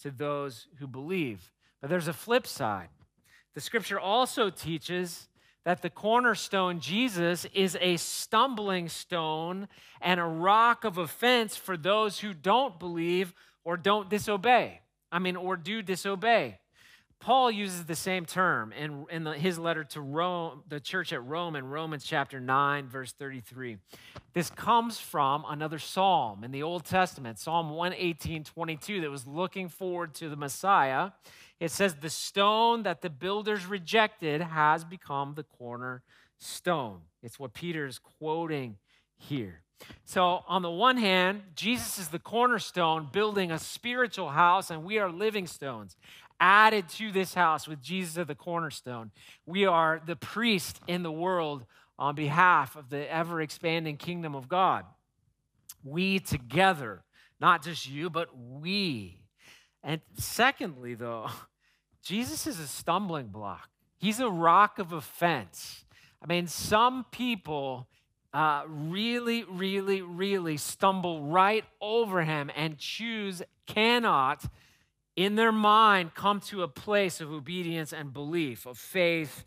to 0.00 0.10
those 0.10 0.68
who 0.78 0.86
believe. 0.86 1.50
There's 1.86 2.08
a 2.08 2.12
flip 2.12 2.46
side. 2.46 2.88
The 3.54 3.60
scripture 3.60 3.98
also 3.98 4.50
teaches 4.50 5.28
that 5.64 5.82
the 5.82 5.90
cornerstone, 5.90 6.78
Jesus, 6.78 7.44
is 7.52 7.76
a 7.80 7.96
stumbling 7.96 8.88
stone 8.88 9.66
and 10.00 10.20
a 10.20 10.24
rock 10.24 10.84
of 10.84 10.98
offense 10.98 11.56
for 11.56 11.76
those 11.76 12.20
who 12.20 12.32
don't 12.32 12.78
believe 12.78 13.34
or 13.64 13.76
don't 13.76 14.08
disobey. 14.08 14.80
I 15.10 15.18
mean, 15.18 15.36
or 15.36 15.56
do 15.56 15.82
disobey. 15.82 16.58
Paul 17.18 17.50
uses 17.50 17.86
the 17.86 17.96
same 17.96 18.26
term 18.26 18.72
in, 18.72 19.06
in 19.10 19.24
the, 19.24 19.32
his 19.32 19.58
letter 19.58 19.82
to 19.84 20.00
Rome, 20.00 20.62
the 20.68 20.78
church 20.78 21.12
at 21.12 21.24
Rome 21.24 21.56
in 21.56 21.66
Romans 21.66 22.04
chapter 22.04 22.38
9, 22.38 22.86
verse 22.88 23.12
33. 23.12 23.78
This 24.34 24.50
comes 24.50 25.00
from 25.00 25.44
another 25.48 25.78
psalm 25.78 26.44
in 26.44 26.50
the 26.50 26.62
Old 26.62 26.84
Testament, 26.84 27.38
Psalm 27.38 27.70
118, 27.70 28.44
22, 28.44 29.00
that 29.00 29.10
was 29.10 29.26
looking 29.26 29.68
forward 29.68 30.14
to 30.16 30.28
the 30.28 30.36
Messiah. 30.36 31.10
It 31.60 31.70
says, 31.70 31.94
The 31.94 32.10
stone 32.10 32.82
that 32.84 33.00
the 33.00 33.10
builders 33.10 33.66
rejected 33.66 34.40
has 34.40 34.84
become 34.84 35.34
the 35.34 35.44
cornerstone. 35.44 37.00
It's 37.22 37.38
what 37.38 37.54
Peter 37.54 37.86
is 37.86 37.98
quoting 37.98 38.76
here. 39.16 39.62
So, 40.04 40.42
on 40.48 40.62
the 40.62 40.70
one 40.70 40.96
hand, 40.96 41.42
Jesus 41.54 41.98
is 41.98 42.08
the 42.08 42.18
cornerstone, 42.18 43.08
building 43.12 43.50
a 43.50 43.58
spiritual 43.58 44.30
house, 44.30 44.70
and 44.70 44.84
we 44.84 44.98
are 44.98 45.10
living 45.10 45.46
stones 45.46 45.96
added 46.40 46.88
to 46.88 47.12
this 47.12 47.34
house 47.34 47.66
with 47.66 47.80
Jesus 47.82 48.18
as 48.18 48.26
the 48.26 48.34
cornerstone. 48.34 49.10
We 49.44 49.66
are 49.66 50.00
the 50.04 50.16
priest 50.16 50.80
in 50.86 51.02
the 51.02 51.12
world 51.12 51.64
on 51.98 52.14
behalf 52.14 52.76
of 52.76 52.90
the 52.90 53.10
ever 53.12 53.40
expanding 53.40 53.96
kingdom 53.96 54.34
of 54.34 54.48
God. 54.48 54.84
We 55.82 56.18
together, 56.18 57.04
not 57.40 57.62
just 57.62 57.88
you, 57.88 58.10
but 58.10 58.28
we. 58.36 59.20
And 59.86 60.00
secondly, 60.18 60.94
though, 60.94 61.30
Jesus 62.02 62.46
is 62.46 62.60
a 62.60 62.66
stumbling 62.66 63.28
block, 63.28 63.70
he's 63.96 64.20
a 64.20 64.28
rock 64.28 64.78
of 64.78 64.92
offense. 64.92 65.84
I 66.20 66.26
mean, 66.26 66.46
some 66.48 67.04
people 67.10 67.88
uh, 68.34 68.64
really, 68.66 69.44
really, 69.44 70.02
really 70.02 70.56
stumble 70.56 71.22
right 71.22 71.64
over 71.80 72.22
him 72.24 72.50
and 72.56 72.78
choose, 72.78 73.42
cannot 73.66 74.44
in 75.14 75.36
their 75.36 75.52
mind 75.52 76.14
come 76.14 76.40
to 76.40 76.62
a 76.62 76.68
place 76.68 77.20
of 77.20 77.32
obedience 77.32 77.92
and 77.92 78.12
belief, 78.12 78.66
of 78.66 78.78
faith 78.78 79.44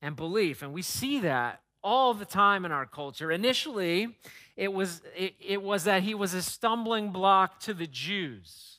and 0.00 0.16
belief. 0.16 0.62
And 0.62 0.72
we 0.72 0.82
see 0.82 1.20
that 1.20 1.60
all 1.82 2.14
the 2.14 2.24
time 2.24 2.64
in 2.64 2.72
our 2.72 2.86
culture. 2.86 3.30
Initially, 3.30 4.16
it 4.56 4.72
was, 4.72 5.02
it, 5.16 5.34
it, 5.40 5.62
was 5.62 5.84
that 5.84 6.02
he 6.02 6.14
was 6.14 6.32
a 6.34 6.42
stumbling 6.42 7.10
block 7.10 7.60
to 7.60 7.74
the 7.74 7.86
Jews, 7.86 8.78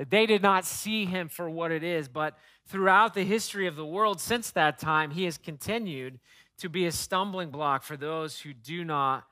that 0.00 0.08
they 0.08 0.24
did 0.24 0.40
not 0.40 0.64
see 0.64 1.04
him 1.04 1.28
for 1.28 1.50
what 1.50 1.70
it 1.70 1.84
is. 1.84 2.08
But 2.08 2.38
throughout 2.64 3.12
the 3.12 3.22
history 3.22 3.66
of 3.66 3.76
the 3.76 3.84
world 3.84 4.18
since 4.18 4.50
that 4.52 4.78
time, 4.78 5.10
he 5.10 5.24
has 5.24 5.36
continued 5.36 6.18
to 6.56 6.70
be 6.70 6.86
a 6.86 6.90
stumbling 6.90 7.50
block 7.50 7.82
for 7.82 7.98
those 7.98 8.40
who 8.40 8.54
do 8.54 8.82
not 8.82 9.26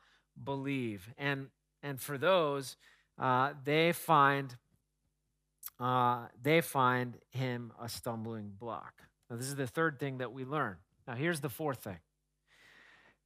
believe. 0.45 1.09
And, 1.17 1.47
and 1.83 1.99
for 1.99 2.19
those, 2.19 2.77
uh, 3.19 3.55
they 3.65 3.93
find 3.93 4.55
uh, 5.81 6.27
they 6.43 6.61
find 6.61 7.17
him 7.31 7.73
a 7.81 7.89
stumbling 7.89 8.53
block. 8.59 8.93
Now, 9.31 9.37
this 9.37 9.47
is 9.47 9.57
the 9.57 9.67
third 9.67 9.99
thing 9.99 10.19
that 10.19 10.33
we 10.33 10.45
learn. 10.45 10.77
Now, 11.07 11.15
here's 11.15 11.41
the 11.41 11.49
fourth 11.49 11.83
thing 11.83 11.99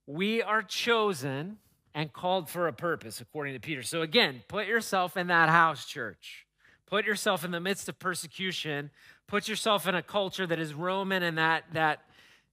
we 0.06 0.42
are 0.42 0.62
chosen 0.62 1.58
and 1.92 2.12
called 2.12 2.48
for 2.48 2.68
a 2.68 2.72
purpose, 2.72 3.20
according 3.20 3.54
to 3.54 3.60
Peter. 3.60 3.82
So, 3.82 4.02
again, 4.02 4.44
put 4.46 4.68
yourself 4.68 5.16
in 5.16 5.26
that 5.26 5.48
house, 5.48 5.86
church. 5.86 6.46
Put 6.92 7.06
yourself 7.06 7.42
in 7.42 7.52
the 7.52 7.58
midst 7.58 7.88
of 7.88 7.98
persecution. 7.98 8.90
Put 9.26 9.48
yourself 9.48 9.88
in 9.88 9.94
a 9.94 10.02
culture 10.02 10.46
that 10.46 10.58
is 10.58 10.74
Roman 10.74 11.22
and 11.22 11.38
that, 11.38 11.64
that 11.72 12.00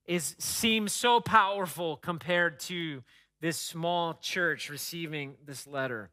is, 0.06 0.34
seems 0.40 0.94
so 0.94 1.20
powerful 1.20 1.98
compared 1.98 2.58
to 2.62 3.04
this 3.42 3.58
small 3.58 4.14
church 4.14 4.70
receiving 4.70 5.36
this 5.46 5.68
letter. 5.68 6.10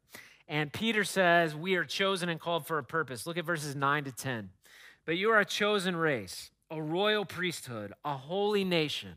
And 0.49 0.73
Peter 0.73 1.05
says, 1.05 1.55
We 1.55 1.77
are 1.77 1.85
chosen 1.85 2.29
and 2.29 2.41
called 2.41 2.67
for 2.67 2.79
a 2.79 2.83
purpose. 2.83 3.29
Look 3.29 3.39
at 3.39 3.45
verses 3.45 3.77
9 3.77 4.03
to 4.03 4.11
10. 4.11 4.51
But 5.05 5.17
you 5.17 5.31
are 5.31 5.39
a 5.39 5.45
chosen 5.45 5.95
race, 5.95 6.51
a 6.69 6.83
royal 6.83 7.27
priesthood, 7.27 7.93
a 8.05 8.17
holy 8.17 8.65
nation, 8.65 9.15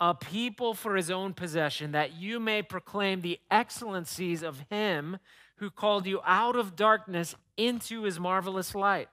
a 0.00 0.16
people 0.16 0.74
for 0.74 0.96
his 0.96 1.12
own 1.12 1.32
possession, 1.32 1.92
that 1.92 2.14
you 2.14 2.40
may 2.40 2.62
proclaim 2.62 3.20
the 3.20 3.38
excellencies 3.52 4.42
of 4.42 4.64
him 4.68 5.18
who 5.58 5.70
called 5.70 6.06
you 6.06 6.20
out 6.24 6.56
of 6.56 6.76
darkness 6.76 7.34
into 7.56 8.02
his 8.02 8.18
marvelous 8.18 8.74
light. 8.74 9.08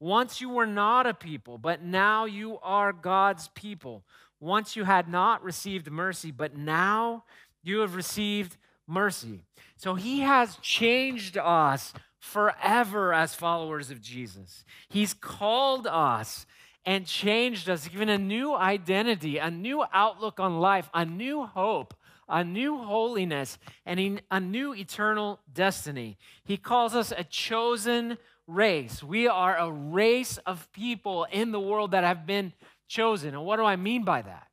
Once 0.00 0.40
you 0.40 0.50
were 0.50 0.66
not 0.66 1.06
a 1.06 1.14
people, 1.14 1.56
but 1.56 1.82
now 1.82 2.24
you 2.24 2.58
are 2.62 2.92
God's 2.92 3.48
people. 3.54 4.04
Once 4.40 4.76
you 4.76 4.84
had 4.84 5.08
not 5.08 5.42
received 5.42 5.90
mercy, 5.90 6.30
but 6.30 6.56
now 6.56 7.24
you 7.62 7.78
have 7.78 7.94
received 7.94 8.56
mercy. 8.86 9.40
So 9.76 9.94
he 9.94 10.20
has 10.20 10.56
changed 10.56 11.38
us 11.38 11.94
forever 12.18 13.12
as 13.12 13.34
followers 13.34 13.90
of 13.90 14.00
Jesus. 14.00 14.64
He's 14.88 15.14
called 15.14 15.86
us 15.86 16.46
and 16.86 17.06
changed 17.06 17.68
us, 17.68 17.88
given 17.88 18.08
a 18.08 18.18
new 18.18 18.54
identity, 18.54 19.38
a 19.38 19.50
new 19.50 19.84
outlook 19.92 20.38
on 20.38 20.60
life, 20.60 20.90
a 20.92 21.04
new 21.04 21.44
hope, 21.44 21.94
a 22.28 22.44
new 22.44 22.78
holiness, 22.78 23.58
and 23.86 24.20
a 24.30 24.40
new 24.40 24.74
eternal 24.74 25.40
destiny. 25.52 26.18
He 26.44 26.56
calls 26.56 26.94
us 26.94 27.12
a 27.16 27.24
chosen 27.24 28.18
race. 28.46 29.02
We 29.02 29.26
are 29.26 29.56
a 29.56 29.70
race 29.70 30.38
of 30.38 30.70
people 30.72 31.26
in 31.30 31.52
the 31.52 31.60
world 31.60 31.92
that 31.92 32.04
have 32.04 32.26
been 32.26 32.52
chosen. 32.88 33.34
And 33.34 33.44
what 33.44 33.56
do 33.56 33.64
I 33.64 33.76
mean 33.76 34.04
by 34.04 34.22
that? 34.22 34.48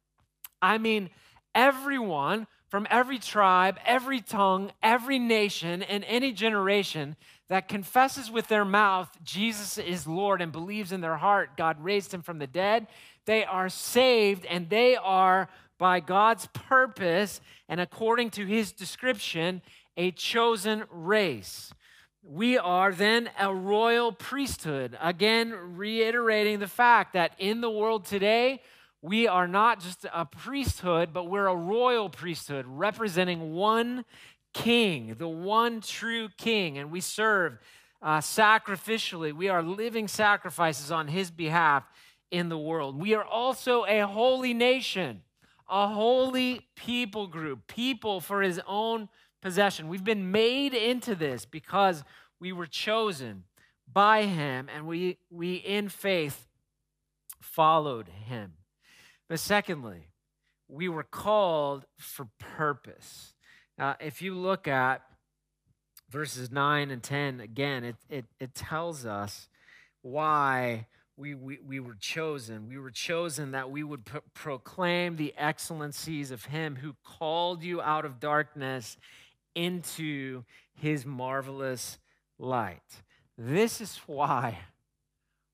I 0.61 0.77
mean, 0.77 1.09
everyone 1.53 2.47
from 2.69 2.87
every 2.89 3.19
tribe, 3.19 3.77
every 3.85 4.21
tongue, 4.21 4.71
every 4.81 5.19
nation, 5.19 5.83
and 5.83 6.05
any 6.05 6.31
generation 6.31 7.17
that 7.49 7.67
confesses 7.67 8.31
with 8.31 8.47
their 8.47 8.63
mouth 8.63 9.09
Jesus 9.25 9.77
is 9.77 10.07
Lord 10.07 10.41
and 10.41 10.53
believes 10.53 10.93
in 10.93 11.01
their 11.01 11.17
heart 11.17 11.57
God 11.57 11.83
raised 11.83 12.13
him 12.13 12.21
from 12.21 12.39
the 12.39 12.47
dead, 12.47 12.87
they 13.25 13.43
are 13.43 13.67
saved 13.67 14.45
and 14.45 14.69
they 14.69 14.95
are, 14.95 15.49
by 15.81 15.99
God's 15.99 16.47
purpose 16.53 17.41
and 17.67 17.81
according 17.81 18.29
to 18.29 18.45
his 18.45 18.71
description, 18.71 19.63
a 19.97 20.11
chosen 20.11 20.83
race. 20.91 21.73
We 22.21 22.59
are 22.59 22.91
then 22.91 23.31
a 23.39 23.51
royal 23.51 24.11
priesthood. 24.11 24.95
Again, 25.01 25.51
reiterating 25.75 26.59
the 26.59 26.67
fact 26.67 27.13
that 27.13 27.31
in 27.39 27.61
the 27.61 27.71
world 27.71 28.05
today, 28.05 28.61
we 29.01 29.27
are 29.27 29.47
not 29.47 29.79
just 29.79 30.05
a 30.13 30.23
priesthood, 30.23 31.13
but 31.13 31.23
we're 31.23 31.47
a 31.47 31.55
royal 31.55 32.09
priesthood 32.09 32.65
representing 32.67 33.53
one 33.53 34.05
king, 34.53 35.15
the 35.17 35.27
one 35.27 35.81
true 35.81 36.29
king, 36.37 36.77
and 36.77 36.91
we 36.91 37.01
serve 37.01 37.57
uh, 38.03 38.19
sacrificially. 38.19 39.33
We 39.33 39.49
are 39.49 39.63
living 39.63 40.07
sacrifices 40.07 40.91
on 40.91 41.07
his 41.07 41.31
behalf 41.31 41.85
in 42.29 42.49
the 42.49 42.57
world. 42.57 43.01
We 43.01 43.15
are 43.15 43.25
also 43.25 43.83
a 43.85 44.01
holy 44.01 44.53
nation, 44.53 45.23
a 45.71 45.87
holy 45.87 46.67
people 46.75 47.27
group, 47.27 47.65
people 47.65 48.19
for 48.19 48.41
his 48.41 48.59
own 48.67 49.07
possession. 49.41 49.87
We've 49.87 50.03
been 50.03 50.31
made 50.31 50.73
into 50.73 51.15
this 51.15 51.45
because 51.45 52.03
we 52.39 52.51
were 52.51 52.67
chosen 52.67 53.45
by 53.91 54.23
him 54.23 54.69
and 54.73 54.85
we, 54.85 55.17
we 55.29 55.55
in 55.55 55.87
faith 55.87 56.47
followed 57.39 58.09
him. 58.09 58.53
But 59.29 59.39
secondly, 59.39 60.09
we 60.67 60.89
were 60.89 61.03
called 61.03 61.85
for 61.97 62.27
purpose. 62.37 63.33
Now, 63.77 63.95
if 63.99 64.21
you 64.21 64.35
look 64.35 64.67
at 64.67 65.01
verses 66.09 66.51
9 66.51 66.91
and 66.91 67.01
10, 67.01 67.39
again, 67.39 67.85
it, 67.85 67.95
it, 68.09 68.25
it 68.39 68.53
tells 68.53 69.05
us 69.05 69.47
why 70.01 70.87
we, 71.21 71.35
we, 71.35 71.59
we 71.63 71.79
were 71.79 71.93
chosen. 71.93 72.67
We 72.67 72.79
were 72.79 72.89
chosen 72.89 73.51
that 73.51 73.69
we 73.69 73.83
would 73.83 74.05
pro- 74.05 74.21
proclaim 74.33 75.17
the 75.17 75.35
excellencies 75.37 76.31
of 76.31 76.45
Him 76.45 76.77
who 76.77 76.95
called 77.05 77.63
you 77.63 77.79
out 77.79 78.05
of 78.05 78.19
darkness 78.19 78.97
into 79.53 80.43
His 80.73 81.05
marvelous 81.05 81.99
light. 82.39 82.81
This 83.37 83.81
is 83.81 84.01
why 84.07 84.57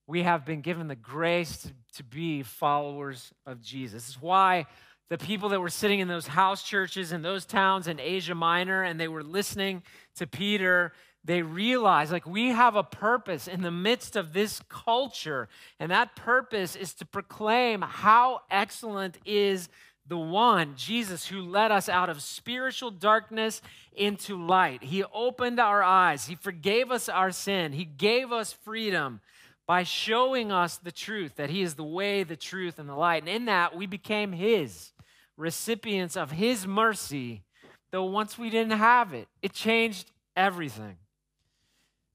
we 0.08 0.24
have 0.24 0.46
been 0.46 0.62
given 0.62 0.88
the 0.88 0.96
grace 0.96 1.58
to, 1.64 1.70
to 1.98 2.04
be 2.04 2.44
followers 2.44 3.34
of 3.46 3.62
Jesus. 3.62 4.06
This 4.06 4.16
is 4.16 4.22
why 4.22 4.68
the 5.10 5.18
people 5.18 5.50
that 5.50 5.60
were 5.60 5.70
sitting 5.70 6.00
in 6.00 6.08
those 6.08 6.28
house 6.28 6.64
churches 6.64 7.12
in 7.12 7.22
those 7.22 7.46
towns 7.46 7.88
in 7.88 8.00
Asia 8.00 8.36
Minor 8.36 8.84
and 8.84 8.98
they 8.98 9.10
were 9.10 9.24
listening 9.24 9.84
to 10.16 10.28
Peter, 10.28 10.94
they 11.28 11.42
realize 11.42 12.10
like 12.10 12.26
we 12.26 12.50
have 12.50 12.78
a 12.78 12.84
purpose 12.84 13.50
in 13.50 13.62
the 13.62 13.70
midst 13.70 14.16
of 14.16 14.32
this 14.32 14.62
culture, 14.70 15.50
and 15.78 15.92
that 15.92 16.16
purpose 16.16 16.76
is 16.76 16.94
to 16.96 17.06
proclaim 17.06 17.82
how 17.82 18.42
excellent 18.50 19.18
is 19.26 19.68
the 20.08 20.18
one, 20.18 20.76
Jesus, 20.78 21.28
who 21.28 21.42
led 21.42 21.70
us 21.70 21.90
out 21.90 22.10
of 22.10 22.22
spiritual 22.22 22.92
darkness 22.92 23.62
into 23.94 24.42
light. 24.42 24.82
He 24.84 25.04
opened 25.04 25.60
our 25.60 25.84
eyes, 25.84 26.28
He 26.28 26.36
forgave 26.36 26.92
us 26.92 27.10
our 27.10 27.32
sin, 27.32 27.74
He 27.74 27.84
gave 27.84 28.32
us 28.32 28.54
freedom 28.54 29.20
by 29.68 29.84
showing 29.84 30.50
us 30.50 30.78
the 30.78 30.94
truth 30.94 31.36
that 31.36 31.50
He 31.50 31.62
is 31.62 31.76
the 31.76 31.84
way, 31.84 32.24
the 32.24 32.38
truth, 32.38 32.80
and 32.80 32.88
the 32.88 32.96
light. 32.96 33.24
And 33.24 33.30
in 33.30 33.46
that, 33.46 33.76
we 33.76 33.86
became 33.86 34.32
His 34.32 34.94
recipients 35.36 36.16
of 36.16 36.32
His 36.32 36.66
mercy, 36.66 37.44
though 37.92 38.06
once 38.06 38.38
we 38.38 38.50
didn't 38.50 38.78
have 38.78 39.14
it. 39.14 39.28
It 39.42 39.52
changed 39.52 40.10
everything. 40.38 40.96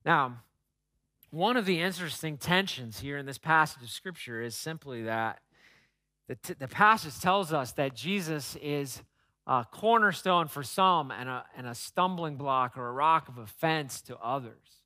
Now, 0.05 0.39
one 1.31 1.57
of 1.57 1.65
the 1.65 1.81
interesting 1.81 2.37
tensions 2.37 3.01
here 3.01 3.17
in 3.17 3.27
this 3.27 3.39
passage 3.39 3.83
of 3.83 3.91
Scripture 3.91 4.43
is 4.43 4.55
simply 4.55 5.03
that 5.05 5.41
the, 6.29 6.35
t- 6.37 6.55
the 6.59 6.69
passage 6.69 7.19
tells 7.21 7.53
us 7.53 7.73
that 7.73 7.95
Jesus 7.95 8.57
is 8.61 9.03
a 9.47 9.65
cornerstone 9.71 10.49
for 10.49 10.63
some 10.63 11.11
and 11.11 11.29
a, 11.29 11.45
and 11.57 11.67
a 11.67 11.75
stumbling 11.75 12.37
block 12.37 12.77
or 12.77 12.89
a 12.89 12.93
rock 12.93 13.29
of 13.29 13.39
offense 13.39 14.01
to 14.03 14.17
others. 14.19 14.83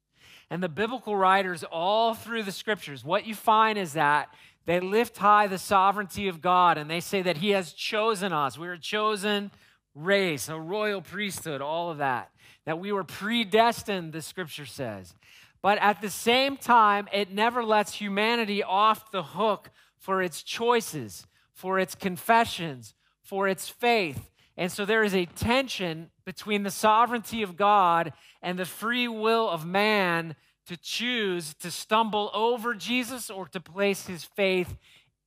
And 0.50 0.62
the 0.62 0.68
biblical 0.68 1.16
writers, 1.16 1.64
all 1.64 2.14
through 2.14 2.44
the 2.44 2.52
scriptures, 2.52 3.04
what 3.04 3.26
you 3.26 3.34
find 3.34 3.76
is 3.76 3.94
that 3.94 4.32
they 4.64 4.80
lift 4.80 5.16
high 5.16 5.46
the 5.46 5.58
sovereignty 5.58 6.28
of 6.28 6.40
God 6.40 6.78
and 6.78 6.90
they 6.90 7.00
say 7.00 7.22
that 7.22 7.38
He 7.38 7.50
has 7.50 7.72
chosen 7.72 8.32
us. 8.32 8.58
We 8.58 8.68
are 8.68 8.74
a 8.74 8.78
chosen 8.78 9.50
race, 9.94 10.48
a 10.48 10.58
royal 10.58 11.00
priesthood, 11.00 11.60
all 11.60 11.90
of 11.90 11.98
that. 11.98 12.30
That 12.66 12.78
we 12.78 12.92
were 12.92 13.04
predestined, 13.04 14.12
the 14.12 14.22
scripture 14.22 14.66
says. 14.66 15.14
But 15.62 15.78
at 15.78 16.00
the 16.00 16.10
same 16.10 16.56
time, 16.56 17.08
it 17.12 17.32
never 17.32 17.64
lets 17.64 17.94
humanity 17.94 18.62
off 18.62 19.10
the 19.10 19.22
hook 19.22 19.70
for 19.98 20.22
its 20.22 20.42
choices, 20.42 21.26
for 21.52 21.78
its 21.78 21.94
confessions, 21.94 22.94
for 23.22 23.48
its 23.48 23.68
faith. 23.68 24.30
And 24.56 24.70
so 24.70 24.84
there 24.84 25.02
is 25.02 25.14
a 25.14 25.26
tension 25.26 26.10
between 26.24 26.62
the 26.62 26.70
sovereignty 26.70 27.42
of 27.42 27.56
God 27.56 28.12
and 28.42 28.58
the 28.58 28.64
free 28.64 29.08
will 29.08 29.48
of 29.48 29.66
man 29.66 30.36
to 30.66 30.76
choose 30.76 31.54
to 31.54 31.70
stumble 31.70 32.30
over 32.34 32.74
Jesus 32.74 33.30
or 33.30 33.46
to 33.48 33.60
place 33.60 34.06
his 34.06 34.24
faith 34.24 34.76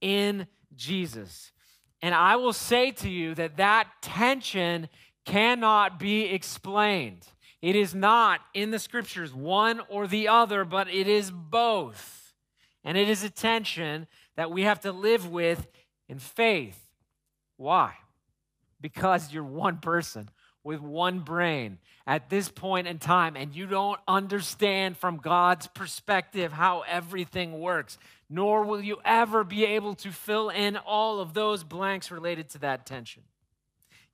in 0.01 0.47
Jesus. 0.75 1.51
And 2.01 2.15
I 2.15 2.37
will 2.37 2.53
say 2.53 2.91
to 2.91 3.09
you 3.09 3.35
that 3.35 3.57
that 3.57 3.87
tension 4.01 4.89
cannot 5.29 5.99
be 5.99 6.25
explained. 6.25 7.25
It 7.61 7.75
is 7.75 7.93
not 7.93 8.39
in 8.53 8.71
the 8.71 8.79
scriptures 8.79 9.33
one 9.33 9.81
or 9.89 10.07
the 10.07 10.27
other, 10.27 10.65
but 10.65 10.89
it 10.89 11.07
is 11.07 11.29
both. 11.31 12.33
And 12.83 12.97
it 12.97 13.09
is 13.09 13.23
a 13.23 13.29
tension 13.29 14.07
that 14.37 14.51
we 14.51 14.63
have 14.63 14.79
to 14.81 14.91
live 14.91 15.29
with 15.29 15.67
in 16.07 16.19
faith. 16.19 16.79
Why? 17.57 17.93
Because 18.81 19.31
you're 19.33 19.43
one 19.43 19.77
person 19.77 20.29
with 20.63 20.79
one 20.79 21.19
brain 21.19 21.77
at 22.07 22.29
this 22.29 22.49
point 22.49 22.87
in 22.87 22.97
time 22.97 23.35
and 23.35 23.53
you 23.53 23.67
don't 23.67 23.99
understand 24.07 24.97
from 24.97 25.17
God's 25.17 25.67
perspective 25.67 26.53
how 26.53 26.83
everything 26.87 27.59
works, 27.59 27.97
nor 28.29 28.63
will 28.63 28.81
you 28.81 28.97
ever 29.05 29.43
be 29.43 29.65
able 29.65 29.95
to 29.95 30.11
fill 30.11 30.49
in 30.49 30.77
all 30.77 31.19
of 31.19 31.33
those 31.33 31.63
blanks 31.63 32.09
related 32.09 32.49
to 32.49 32.59
that 32.59 32.85
tension. 32.85 33.23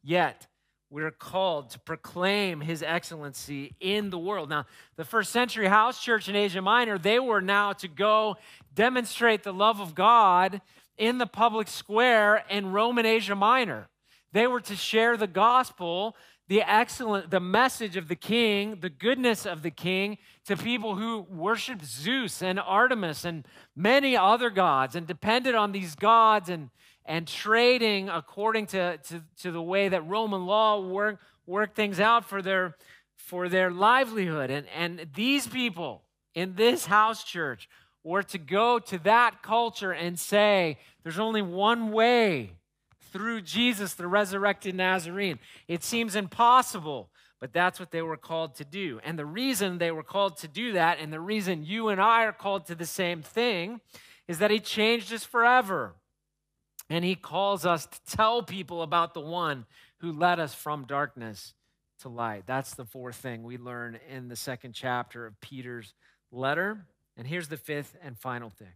Yet, 0.04 0.48
we're 0.96 1.12
called 1.12 1.72
to 1.72 1.80
proclaim 1.80 2.62
his 2.62 2.82
excellency 2.82 3.76
in 3.82 4.12
the 4.12 4.18
world. 4.18 4.50
Now, 4.50 4.66
the 4.96 5.04
first 5.04 5.34
century 5.34 5.68
house 5.68 6.02
church 6.02 6.30
in 6.30 6.38
Asia 6.38 6.62
Minor, 6.62 6.98
they 6.98 7.20
were 7.20 7.42
now 7.42 7.74
to 7.74 7.90
go 7.90 8.38
demonstrate 8.74 9.44
the 9.44 9.52
love 9.52 9.82
of 9.82 9.94
God 9.94 10.62
in 10.98 11.18
the 11.18 11.28
public 11.28 11.68
square 11.68 12.46
in 12.50 12.72
Roman 12.72 13.06
Asia 13.06 13.36
Minor. 13.36 13.90
They 14.32 14.48
were 14.48 14.62
to 14.62 14.76
share 14.78 15.18
the 15.18 15.28
gospel 15.28 16.16
the 16.48 16.62
excellent 16.62 17.30
the 17.30 17.42
message 17.42 17.98
of 17.98 18.08
the 18.08 18.16
king 18.16 18.78
the 18.80 18.90
goodness 18.90 19.48
of 19.48 19.64
the 19.64 19.72
king 19.72 20.16
to 20.46 20.56
people 20.56 20.96
who 20.96 21.26
worshiped 21.28 21.84
zeus 21.84 22.44
and 22.44 22.60
artemis 22.60 23.26
and 23.26 23.48
many 23.76 24.16
other 24.16 24.52
gods 24.52 24.96
and 24.96 25.08
depended 25.08 25.56
on 25.56 25.72
these 25.72 25.96
gods 25.96 26.48
and 26.48 26.70
and 27.06 27.28
trading 27.28 28.10
according 28.10 28.66
to, 28.66 28.98
to, 28.98 29.22
to 29.42 29.52
the 29.52 29.62
way 29.62 29.90
that 29.90 30.08
roman 30.08 30.46
law 30.46 30.80
worked 30.80 31.24
work 31.46 31.76
things 31.76 32.00
out 32.00 32.26
for 32.26 32.42
their 32.42 32.76
for 33.16 33.48
their 33.50 33.72
livelihood 33.72 34.50
and 34.50 34.68
and 34.76 35.08
these 35.16 35.48
people 35.48 36.04
in 36.34 36.56
this 36.56 36.86
house 36.86 37.24
church 37.24 37.70
were 38.04 38.24
to 38.24 38.38
go 38.38 38.78
to 38.78 39.00
that 39.00 39.42
culture 39.42 39.92
and 39.92 40.20
say 40.20 40.78
there's 41.04 41.20
only 41.20 41.42
one 41.42 41.92
way 41.92 42.52
through 43.12 43.42
Jesus, 43.42 43.94
the 43.94 44.08
resurrected 44.08 44.76
Nazarene. 44.76 45.40
It 45.70 45.84
seems 45.84 46.16
impossible, 46.16 47.10
but 47.40 47.54
that's 47.54 47.80
what 47.80 47.92
they 47.92 48.02
were 48.02 48.18
called 48.18 48.56
to 48.56 48.66
do. 48.66 49.00
And 49.04 49.18
the 49.18 49.26
reason 49.26 49.78
they 49.78 49.92
were 49.92 50.04
called 50.04 50.38
to 50.40 50.50
do 50.50 50.74
that, 50.74 51.00
and 51.00 51.14
the 51.14 51.20
reason 51.22 51.64
you 51.64 51.88
and 51.88 52.02
I 52.02 52.26
are 52.26 52.34
called 52.34 52.66
to 52.68 52.76
the 52.76 52.86
same 52.86 53.22
thing, 53.22 53.80
is 54.28 54.40
that 54.40 54.52
He 54.52 54.60
changed 54.60 55.14
us 55.14 55.24
forever. 55.24 55.96
And 56.90 57.04
He 57.04 57.16
calls 57.16 57.66
us 57.66 57.86
to 57.86 58.16
tell 58.16 58.44
people 58.44 58.82
about 58.82 59.14
the 59.14 59.22
one 59.22 59.66
who 60.00 60.12
led 60.12 60.40
us 60.40 60.54
from 60.54 60.86
darkness 60.86 61.54
to 62.00 62.10
light. 62.10 62.44
That's 62.46 62.76
the 62.76 62.86
fourth 62.86 63.16
thing 63.16 63.44
we 63.44 63.58
learn 63.58 64.00
in 64.10 64.28
the 64.28 64.36
second 64.36 64.74
chapter 64.74 65.26
of 65.26 65.40
Peter's 65.42 65.94
letter. 66.32 66.86
And 67.18 67.26
here's 67.26 67.48
the 67.48 67.58
fifth 67.58 67.96
and 68.04 68.18
final 68.18 68.50
thing. 68.50 68.74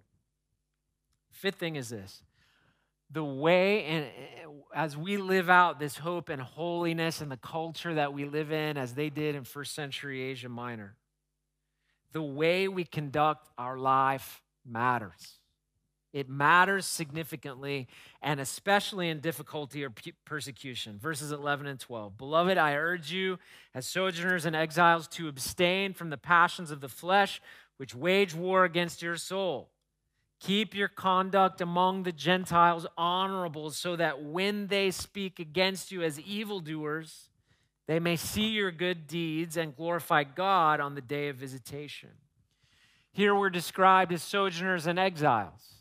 Fifth 1.32 1.56
thing 1.56 1.76
is 1.76 1.89
this 1.89 2.24
the 3.12 3.24
way 3.24 3.86
and 3.86 4.06
eh, 4.06 4.48
as 4.74 4.95
we 4.95 5.17
live 5.17 5.50
out 5.50 5.80
this 5.80 5.98
hope 5.98 6.30
and 6.30 6.41
holiness 6.41 7.22
and 7.22 7.32
the 7.32 7.38
culture 7.38 7.95
that 7.95 8.13
we 8.13 8.26
live 8.26 8.52
in 8.52 8.78
as 8.78 8.93
they 8.93 9.10
did 9.10 9.36
in 9.36 9.43
first 9.43 9.74
century 9.74 10.22
asia 10.22 10.50
minor 10.50 10.95
the 12.12 12.22
way 12.22 12.67
we 12.67 12.84
conduct 12.84 13.50
our 13.58 13.78
life 13.78 14.41
matters 14.65 15.38
it 16.12 16.30
matters 16.30 16.86
significantly 16.86 17.88
and 18.22 18.39
especially 18.39 19.10
in 19.10 19.19
difficulty 19.19 19.84
or 19.84 19.91
persecution 20.26 20.98
verses 20.98 21.32
11 21.32 21.67
and 21.67 21.80
12 21.80 22.17
beloved 22.17 22.58
i 22.58 22.74
urge 22.74 23.12
you 23.12 23.38
as 23.74 23.86
sojourners 23.86 24.45
and 24.45 24.56
exiles 24.56 25.08
to 25.08 25.28
abstain 25.28 25.93
from 25.93 26.10
the 26.10 26.17
passions 26.17 26.72
of 26.72 26.82
the 26.82 26.89
flesh 26.89 27.41
which 27.78 27.95
wage 27.95 28.34
war 28.34 28.63
against 28.65 29.02
your 29.02 29.15
soul 29.15 29.69
Keep 30.39 30.74
your 30.74 30.88
conduct 30.88 31.60
among 31.60 32.04
the 32.04 32.13
Gentiles 32.13 32.88
honorable, 32.98 33.72
so 33.72 33.95
that 33.98 34.24
when 34.24 34.67
they 34.67 34.89
speak 34.89 35.38
against 35.38 35.91
you 35.91 36.02
as 36.02 36.19
evildoers, 36.19 37.30
they 37.88 38.00
may 38.00 38.15
see 38.15 38.48
your 38.48 38.72
good 38.72 39.06
deeds 39.06 39.58
and 39.58 39.76
glorify 39.76 40.24
God 40.24 40.80
on 40.80 40.95
the 40.95 41.02
day 41.02 41.28
of 41.28 41.36
visitation. 41.36 42.12
Here 43.12 43.36
we're 43.36 43.50
described 43.50 44.13
as 44.13 44.24
sojourners 44.24 44.88
and 44.88 44.98
exiles. 44.98 45.79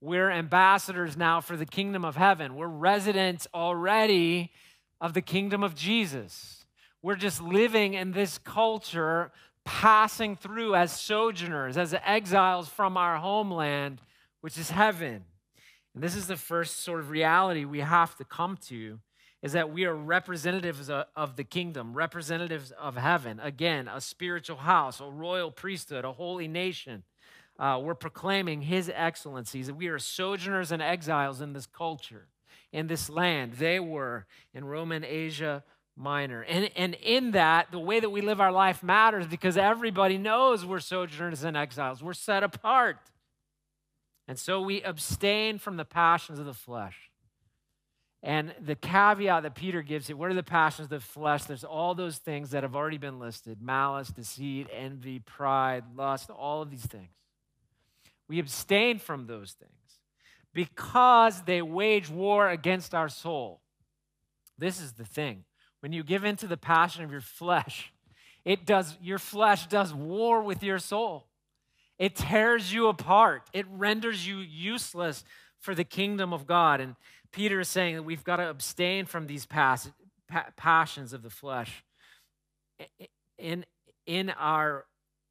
We're 0.00 0.30
ambassadors 0.30 1.16
now 1.16 1.40
for 1.40 1.56
the 1.56 1.66
kingdom 1.66 2.04
of 2.04 2.16
heaven. 2.16 2.54
We're 2.54 2.68
residents 2.68 3.48
already 3.52 4.52
of 5.00 5.12
the 5.14 5.22
kingdom 5.22 5.62
of 5.62 5.74
Jesus. 5.74 6.64
we're 7.00 7.16
just 7.16 7.40
living 7.40 7.94
in 7.94 8.10
this 8.10 8.38
culture, 8.38 9.30
passing 9.64 10.34
through 10.34 10.74
as 10.74 10.92
sojourners, 10.92 11.76
as 11.76 11.94
exiles 12.04 12.68
from 12.68 12.96
our 12.96 13.18
homeland, 13.18 14.00
which 14.40 14.58
is 14.58 14.70
heaven. 14.70 15.24
And 15.94 16.02
this 16.02 16.16
is 16.16 16.26
the 16.26 16.36
first 16.36 16.80
sort 16.80 17.00
of 17.00 17.10
reality 17.10 17.64
we 17.64 17.80
have 17.80 18.16
to 18.16 18.24
come 18.24 18.56
to 18.68 18.98
is 19.42 19.52
that 19.52 19.72
we 19.72 19.84
are 19.84 19.94
representatives 19.94 20.90
of 20.90 21.36
the 21.36 21.44
kingdom, 21.44 21.94
representatives 21.94 22.72
of 22.72 22.96
heaven. 22.96 23.38
Again, 23.40 23.86
a 23.86 24.00
spiritual 24.00 24.56
house, 24.56 25.00
a 25.00 25.04
royal 25.04 25.52
priesthood, 25.52 26.04
a 26.04 26.12
holy 26.12 26.48
nation. 26.48 27.04
Uh, 27.58 27.80
we're 27.82 27.94
proclaiming 27.94 28.62
his 28.62 28.90
excellencies. 28.94 29.70
We 29.72 29.88
are 29.88 29.98
sojourners 29.98 30.70
and 30.70 30.80
exiles 30.80 31.40
in 31.40 31.52
this 31.52 31.66
culture, 31.66 32.28
in 32.72 32.86
this 32.86 33.10
land. 33.10 33.54
They 33.54 33.80
were 33.80 34.26
in 34.54 34.64
Roman 34.64 35.04
Asia 35.04 35.64
Minor. 35.96 36.42
And, 36.42 36.70
and 36.76 36.94
in 37.02 37.32
that, 37.32 37.72
the 37.72 37.80
way 37.80 37.98
that 37.98 38.10
we 38.10 38.20
live 38.20 38.40
our 38.40 38.52
life 38.52 38.84
matters 38.84 39.26
because 39.26 39.56
everybody 39.56 40.16
knows 40.16 40.64
we're 40.64 40.78
sojourners 40.78 41.42
and 41.42 41.56
exiles. 41.56 42.02
We're 42.02 42.12
set 42.12 42.44
apart. 42.44 42.98
And 44.28 44.38
so 44.38 44.60
we 44.60 44.82
abstain 44.82 45.58
from 45.58 45.76
the 45.76 45.84
passions 45.84 46.38
of 46.38 46.46
the 46.46 46.54
flesh. 46.54 47.10
And 48.22 48.54
the 48.60 48.74
caveat 48.74 49.42
that 49.44 49.54
Peter 49.54 49.82
gives 49.82 50.10
it, 50.10 50.18
what 50.18 50.30
are 50.30 50.34
the 50.34 50.42
passions 50.42 50.86
of 50.86 50.90
the 50.90 51.00
flesh? 51.00 51.44
There's 51.44 51.64
all 51.64 51.94
those 51.94 52.18
things 52.18 52.50
that 52.50 52.62
have 52.62 52.76
already 52.76 52.98
been 52.98 53.18
listed 53.18 53.60
malice, 53.60 54.08
deceit, 54.08 54.68
envy, 54.72 55.18
pride, 55.18 55.84
lust, 55.96 56.30
all 56.30 56.62
of 56.62 56.70
these 56.70 56.86
things. 56.86 57.10
We 58.28 58.38
abstain 58.38 58.98
from 58.98 59.26
those 59.26 59.52
things 59.52 59.72
because 60.52 61.42
they 61.42 61.62
wage 61.62 62.10
war 62.10 62.48
against 62.50 62.94
our 62.94 63.08
soul. 63.08 63.60
This 64.58 64.80
is 64.80 64.92
the 64.92 65.04
thing. 65.04 65.44
When 65.80 65.92
you 65.92 66.02
give 66.02 66.24
in 66.24 66.36
to 66.36 66.46
the 66.46 66.56
passion 66.56 67.04
of 67.04 67.12
your 67.12 67.20
flesh, 67.20 67.92
it 68.44 68.66
does 68.66 68.96
your 69.00 69.18
flesh 69.18 69.66
does 69.66 69.94
war 69.94 70.42
with 70.42 70.62
your 70.62 70.78
soul. 70.78 71.26
It 71.98 72.14
tears 72.14 72.72
you 72.72 72.88
apart. 72.88 73.42
It 73.52 73.66
renders 73.70 74.26
you 74.26 74.38
useless 74.38 75.24
for 75.58 75.74
the 75.74 75.84
kingdom 75.84 76.32
of 76.32 76.46
God. 76.46 76.80
And 76.80 76.94
Peter 77.32 77.60
is 77.60 77.68
saying 77.68 77.96
that 77.96 78.04
we've 78.04 78.24
got 78.24 78.36
to 78.36 78.48
abstain 78.48 79.04
from 79.04 79.26
these 79.26 79.46
pass, 79.46 79.90
pa- 80.28 80.46
passions 80.56 81.12
of 81.12 81.22
the 81.22 81.30
flesh. 81.30 81.84
In, 83.38 83.64
in 84.06 84.30
our 84.30 84.86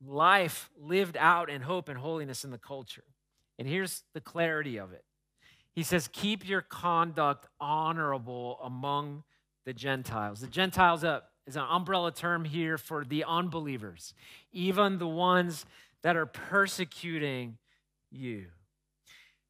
life 0.05 0.69
lived 0.79 1.17
out 1.17 1.49
in 1.49 1.62
hope 1.62 1.89
and 1.89 1.97
holiness 1.97 2.43
in 2.43 2.51
the 2.51 2.57
culture. 2.57 3.03
And 3.57 3.67
here's 3.67 4.03
the 4.13 4.21
clarity 4.21 4.77
of 4.77 4.91
it. 4.93 5.03
He 5.73 5.83
says, 5.83 6.10
Keep 6.12 6.47
your 6.47 6.62
conduct 6.62 7.47
honorable 7.60 8.60
among 8.63 9.23
the 9.65 9.73
Gentiles. 9.73 10.41
The 10.41 10.47
Gentiles 10.47 11.03
uh, 11.03 11.21
is 11.45 11.55
an 11.55 11.65
umbrella 11.69 12.12
term 12.12 12.45
here 12.45 12.77
for 12.77 13.03
the 13.03 13.23
unbelievers, 13.25 14.13
even 14.51 14.97
the 14.97 15.07
ones 15.07 15.65
that 16.03 16.15
are 16.15 16.25
persecuting 16.25 17.57
you. 18.12 18.45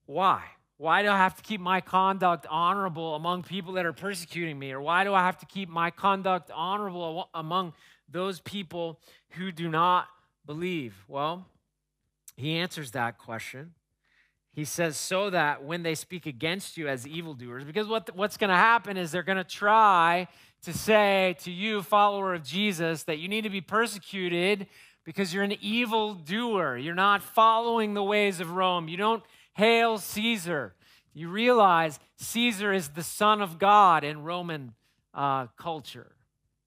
Why? 0.05 0.43
Why 0.77 1.01
do 1.01 1.09
I 1.09 1.17
have 1.17 1.35
to 1.37 1.43
keep 1.43 1.59
my 1.59 1.81
conduct 1.81 2.45
honorable 2.49 3.15
among 3.15 3.43
people 3.43 3.73
that 3.73 3.85
are 3.85 3.93
persecuting 3.93 4.57
me? 4.59 4.71
Or 4.71 4.79
why 4.79 5.03
do 5.03 5.13
I 5.13 5.21
have 5.21 5.39
to 5.39 5.45
keep 5.45 5.69
my 5.69 5.91
conduct 5.91 6.51
honorable 6.53 7.29
among 7.33 7.73
those 8.09 8.39
people 8.39 8.99
who 9.31 9.51
do 9.51 9.69
not 9.69 10.07
believe? 10.47 10.95
Well, 11.07 11.45
he 12.35 12.57
answers 12.57 12.91
that 12.91 13.17
question. 13.17 13.73
He 14.51 14.65
says, 14.65 14.97
so 14.97 15.29
that 15.29 15.63
when 15.63 15.83
they 15.83 15.93
speak 15.93 16.25
against 16.25 16.77
you 16.77 16.87
as 16.87 17.05
evildoers, 17.05 17.63
because 17.63 17.87
what, 17.87 18.15
what's 18.15 18.37
going 18.37 18.49
to 18.49 18.55
happen 18.55 18.97
is 18.97 19.11
they're 19.11 19.21
going 19.21 19.37
to 19.37 19.43
try 19.43 20.27
to 20.63 20.73
say 20.73 21.35
to 21.43 21.51
you, 21.51 21.83
follower 21.83 22.33
of 22.33 22.43
Jesus, 22.43 23.03
that 23.03 23.19
you 23.19 23.27
need 23.27 23.43
to 23.43 23.51
be 23.51 23.61
persecuted 23.61 24.65
because 25.05 25.31
you're 25.31 25.43
an 25.43 25.57
evil 25.61 26.15
doer. 26.15 26.75
You're 26.75 26.95
not 26.95 27.21
following 27.21 27.93
the 27.93 28.03
ways 28.03 28.39
of 28.39 28.49
Rome. 28.51 28.87
You 28.87 28.97
don't 28.97 29.23
hail 29.53 29.99
Caesar. 29.99 30.73
You 31.13 31.29
realize 31.29 31.99
Caesar 32.17 32.73
is 32.73 32.89
the 32.89 33.03
son 33.03 33.41
of 33.41 33.59
God 33.59 34.03
in 34.03 34.23
Roman 34.23 34.73
uh, 35.13 35.47
culture. 35.55 36.15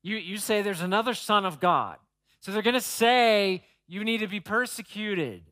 You, 0.03 0.17
you 0.17 0.39
say 0.39 0.63
there's 0.63 0.81
another 0.81 1.15
son 1.15 1.45
of 1.45 1.61
God. 1.61 1.99
So 2.41 2.53
they're 2.53 2.63
going 2.63 2.75
to 2.75 2.81
say 2.81 3.65
you 3.91 4.05
need 4.05 4.19
to 4.19 4.29
be 4.29 4.39
persecuted. 4.39 5.43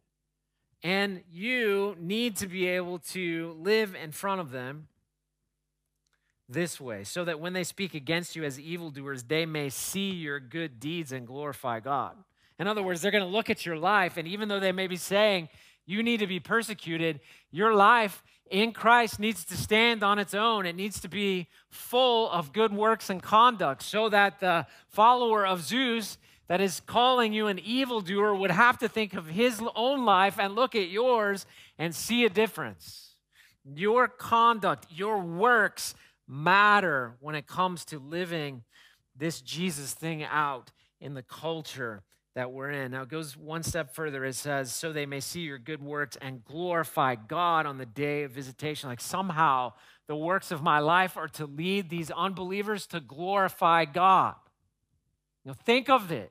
And 0.85 1.25
you 1.29 1.97
need 1.99 2.37
to 2.37 2.47
be 2.47 2.69
able 2.69 3.01
to 3.11 3.57
live 3.59 3.97
in 4.01 4.13
front 4.13 4.41
of 4.41 4.53
them 4.53 4.87
this 6.49 6.81
way, 6.81 7.03
so 7.03 7.25
that 7.25 7.41
when 7.41 7.53
they 7.53 7.65
speak 7.65 7.95
against 7.95 8.37
you 8.37 8.45
as 8.45 8.61
evildoers, 8.61 9.25
they 9.25 9.45
may 9.45 9.69
see 9.69 10.11
your 10.11 10.39
good 10.39 10.79
deeds 10.79 11.11
and 11.11 11.27
glorify 11.27 11.81
God. 11.81 12.17
In 12.61 12.69
other 12.69 12.83
words, 12.83 13.03
they're 13.03 13.11
going 13.11 13.25
to 13.25 13.29
look 13.29 13.51
at 13.51 13.67
your 13.67 13.77
life, 13.77 14.17
and 14.17 14.29
even 14.29 14.49
though 14.49 14.61
they 14.61 14.73
may 14.73 14.87
be 14.87 14.97
saying 14.97 15.49
you 15.85 16.03
need 16.03 16.21
to 16.21 16.27
be 16.29 16.39
persecuted, 16.39 17.19
your 17.51 17.75
life 17.75 18.23
in 18.51 18.73
Christ 18.73 19.19
needs 19.19 19.45
to 19.47 19.57
stand 19.57 20.03
on 20.03 20.19
its 20.19 20.35
own. 20.35 20.67
It 20.67 20.77
needs 20.77 21.01
to 21.01 21.09
be 21.09 21.49
full 21.71 22.31
of 22.31 22.53
good 22.53 22.73
works 22.73 23.11
and 23.11 23.23
conduct 23.23 23.83
so 23.83 24.09
that 24.09 24.41
the 24.41 24.67
follower 24.89 25.47
of 25.47 25.63
Zeus 25.63 26.19
that 26.49 26.61
is 26.61 26.81
calling 26.81 27.33
you 27.33 27.47
an 27.47 27.59
evildoer 27.59 28.35
would 28.35 28.51
have 28.51 28.79
to 28.79 28.89
think 28.89 29.15
of 29.15 29.27
his 29.27 29.63
own 29.77 30.05
life 30.05 30.39
and 30.39 30.55
look 30.55 30.75
at 30.75 30.89
yours 30.89 31.47
and 31.79 31.95
see 31.95 32.25
a 32.25 32.31
difference. 32.31 33.17
Your 33.65 34.09
conduct, 34.09 34.87
your 34.91 35.19
works 35.19 35.95
matter 36.27 37.17
when 37.21 37.35
it 37.35 37.47
comes 37.47 37.85
to 37.87 37.99
living 37.99 38.65
this 39.15 39.41
Jesus 39.41 39.93
thing 39.93 40.25
out 40.25 40.71
in 41.01 41.15
the 41.15 41.23
culture 41.23 42.03
that 42.39 42.53
we're 42.53 42.71
in. 42.71 42.93
Now 42.93 43.03
it 43.03 43.09
goes 43.09 43.37
one 43.37 43.65
step 43.65 43.93
further. 43.93 44.25
It 44.25 44.37
says, 44.37 44.73
so 44.73 44.93
they 44.93 45.07
may 45.07 45.19
see 45.19 45.41
your 45.41 45.59
good 45.59 45.83
works 45.83 46.17
and 46.23 46.45
glorify 46.45 47.17
God 47.17 47.67
on 47.67 47.79
the 47.79 47.85
day 47.85 48.23
of 48.23 48.31
visitation. 48.31 48.89
Like 48.89 49.01
somehow 49.01 49.73
the 50.07 50.15
works 50.15 50.53
of 50.53 50.63
my 50.63 50.79
life 50.79 51.17
are 51.17 51.27
to 51.31 51.47
lead 51.47 51.91
these 51.91 52.13
unbelievers 52.13 52.87
to 52.87 53.01
glorify 53.01 53.87
God. 53.87 54.37
Now 55.45 55.53
think 55.53 55.91
of 55.91 56.13
it. 56.13 56.31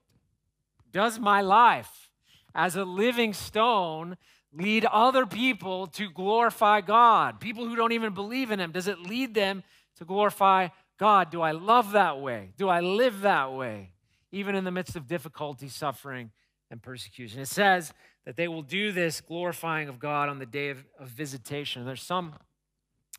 Does 0.94 1.20
my 1.20 1.42
life 1.42 2.10
as 2.56 2.78
a 2.78 2.86
living 2.86 3.34
stone 3.34 4.16
lead 4.54 4.86
other 4.86 5.26
people 5.26 5.88
to 5.88 6.10
glorify 6.10 6.80
God? 6.80 7.42
People 7.42 7.68
who 7.68 7.76
don't 7.76 7.92
even 7.92 8.14
believe 8.14 8.50
in 8.50 8.62
Him, 8.62 8.72
does 8.72 8.88
it 8.88 9.02
lead 9.02 9.34
them 9.34 9.62
to 9.98 10.06
glorify 10.06 10.70
God? 10.98 11.32
Do 11.32 11.42
I 11.42 11.52
love 11.52 11.92
that 11.92 12.22
way? 12.22 12.54
Do 12.56 12.70
I 12.70 12.80
live 12.80 13.20
that 13.22 13.52
way? 13.52 13.92
Even 14.32 14.56
in 14.56 14.64
the 14.64 14.72
midst 14.72 14.96
of 14.96 15.08
difficulty, 15.08 15.68
suffering, 15.68 16.32
and 16.70 16.82
persecution. 16.82 17.40
It 17.40 17.48
says 17.48 17.94
that 18.26 18.36
they 18.36 18.48
will 18.48 18.62
do 18.62 18.92
this 18.92 19.22
glorifying 19.22 19.88
of 19.88 20.00
God 20.00 20.30
on 20.30 20.40
the 20.40 20.46
day 20.46 20.70
of, 20.70 20.84
of 21.00 21.08
visitation. 21.08 21.86
There's 21.86 22.04
some 22.04 22.34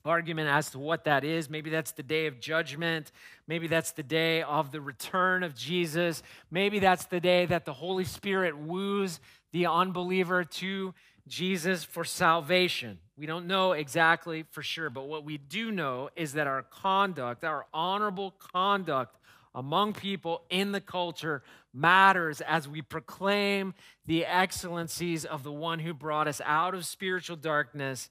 argument 0.05 0.49
as 0.49 0.71
to 0.71 0.79
what 0.79 1.05
that 1.05 1.25
is. 1.25 1.51
Maybe 1.51 1.71
that's 1.71 1.93
the 1.93 2.03
day 2.03 2.27
of 2.27 2.41
judgment. 2.41 3.11
Maybe 3.47 3.67
that's 3.67 3.93
the 3.93 4.03
day 4.03 4.43
of 4.43 4.71
the 4.71 4.81
return 4.81 5.43
of 5.43 5.55
Jesus. 5.55 6.23
Maybe 6.51 6.79
that's 6.79 7.07
the 7.07 7.21
day 7.21 7.47
that 7.47 7.65
the 7.65 7.73
Holy 7.73 8.05
Spirit 8.05 8.57
woos 8.57 9.21
the 9.53 9.67
unbeliever 9.67 10.45
to 10.45 10.95
Jesus 11.27 11.85
for 11.85 12.05
salvation. 12.05 12.99
We 13.17 13.27
don't 13.27 13.47
know 13.47 13.73
exactly 13.73 14.45
for 14.51 14.63
sure, 14.63 14.91
but 14.91 15.09
what 15.09 15.25
we 15.25 15.37
do 15.37 15.71
know 15.71 16.11
is 16.17 16.35
that 16.35 16.47
our 16.47 16.63
conduct, 16.63 17.45
our 17.45 17.67
honorable 17.73 18.35
conduct 18.53 19.18
among 19.59 19.93
people 19.93 20.43
in 20.51 20.71
the 20.71 20.81
culture 20.81 21.43
matters 21.75 22.41
as 22.43 22.69
we 22.69 22.81
proclaim 22.81 23.75
the 24.07 24.25
excellencies 24.25 25.25
of 25.25 25.43
the 25.43 25.51
one 25.51 25.81
who 25.81 25.93
brought 25.93 26.29
us 26.29 26.41
out 26.45 26.75
of 26.75 26.87
spiritual 26.87 27.35
darkness 27.35 28.09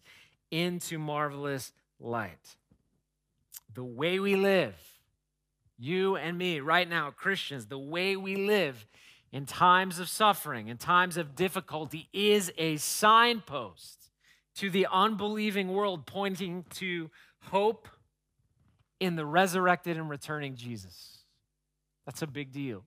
into 0.52 1.00
marvelous 1.00 1.72
light. 2.02 2.58
The 3.74 3.84
way 3.84 4.20
we 4.20 4.36
live, 4.36 4.76
you 5.80 6.18
and 6.18 6.38
me 6.38 6.60
right 6.60 6.88
now, 6.88 7.12
Christians, 7.12 7.68
the 7.68 7.80
way 7.80 8.18
we 8.18 8.36
live 8.36 8.86
in 9.32 9.46
times 9.46 10.00
of 10.00 10.10
suffering, 10.10 10.68
in 10.68 10.76
times 10.76 11.16
of 11.16 11.34
difficulty, 11.34 12.10
is 12.12 12.52
a 12.58 12.76
signpost 12.76 14.10
to 14.56 14.70
the 14.70 14.86
unbelieving 14.92 15.70
world 15.70 16.06
pointing 16.06 16.66
to 16.72 17.10
hope 17.40 17.88
in 19.00 19.16
the 19.16 19.26
resurrected 19.26 19.96
and 19.96 20.10
returning 20.10 20.58
Jesus. 20.58 21.17
That's 22.08 22.24
a 22.24 22.28
big 22.28 22.52
deal. 22.52 22.84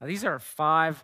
Now, 0.00 0.06
these 0.06 0.24
are 0.24 0.38
five 0.38 1.02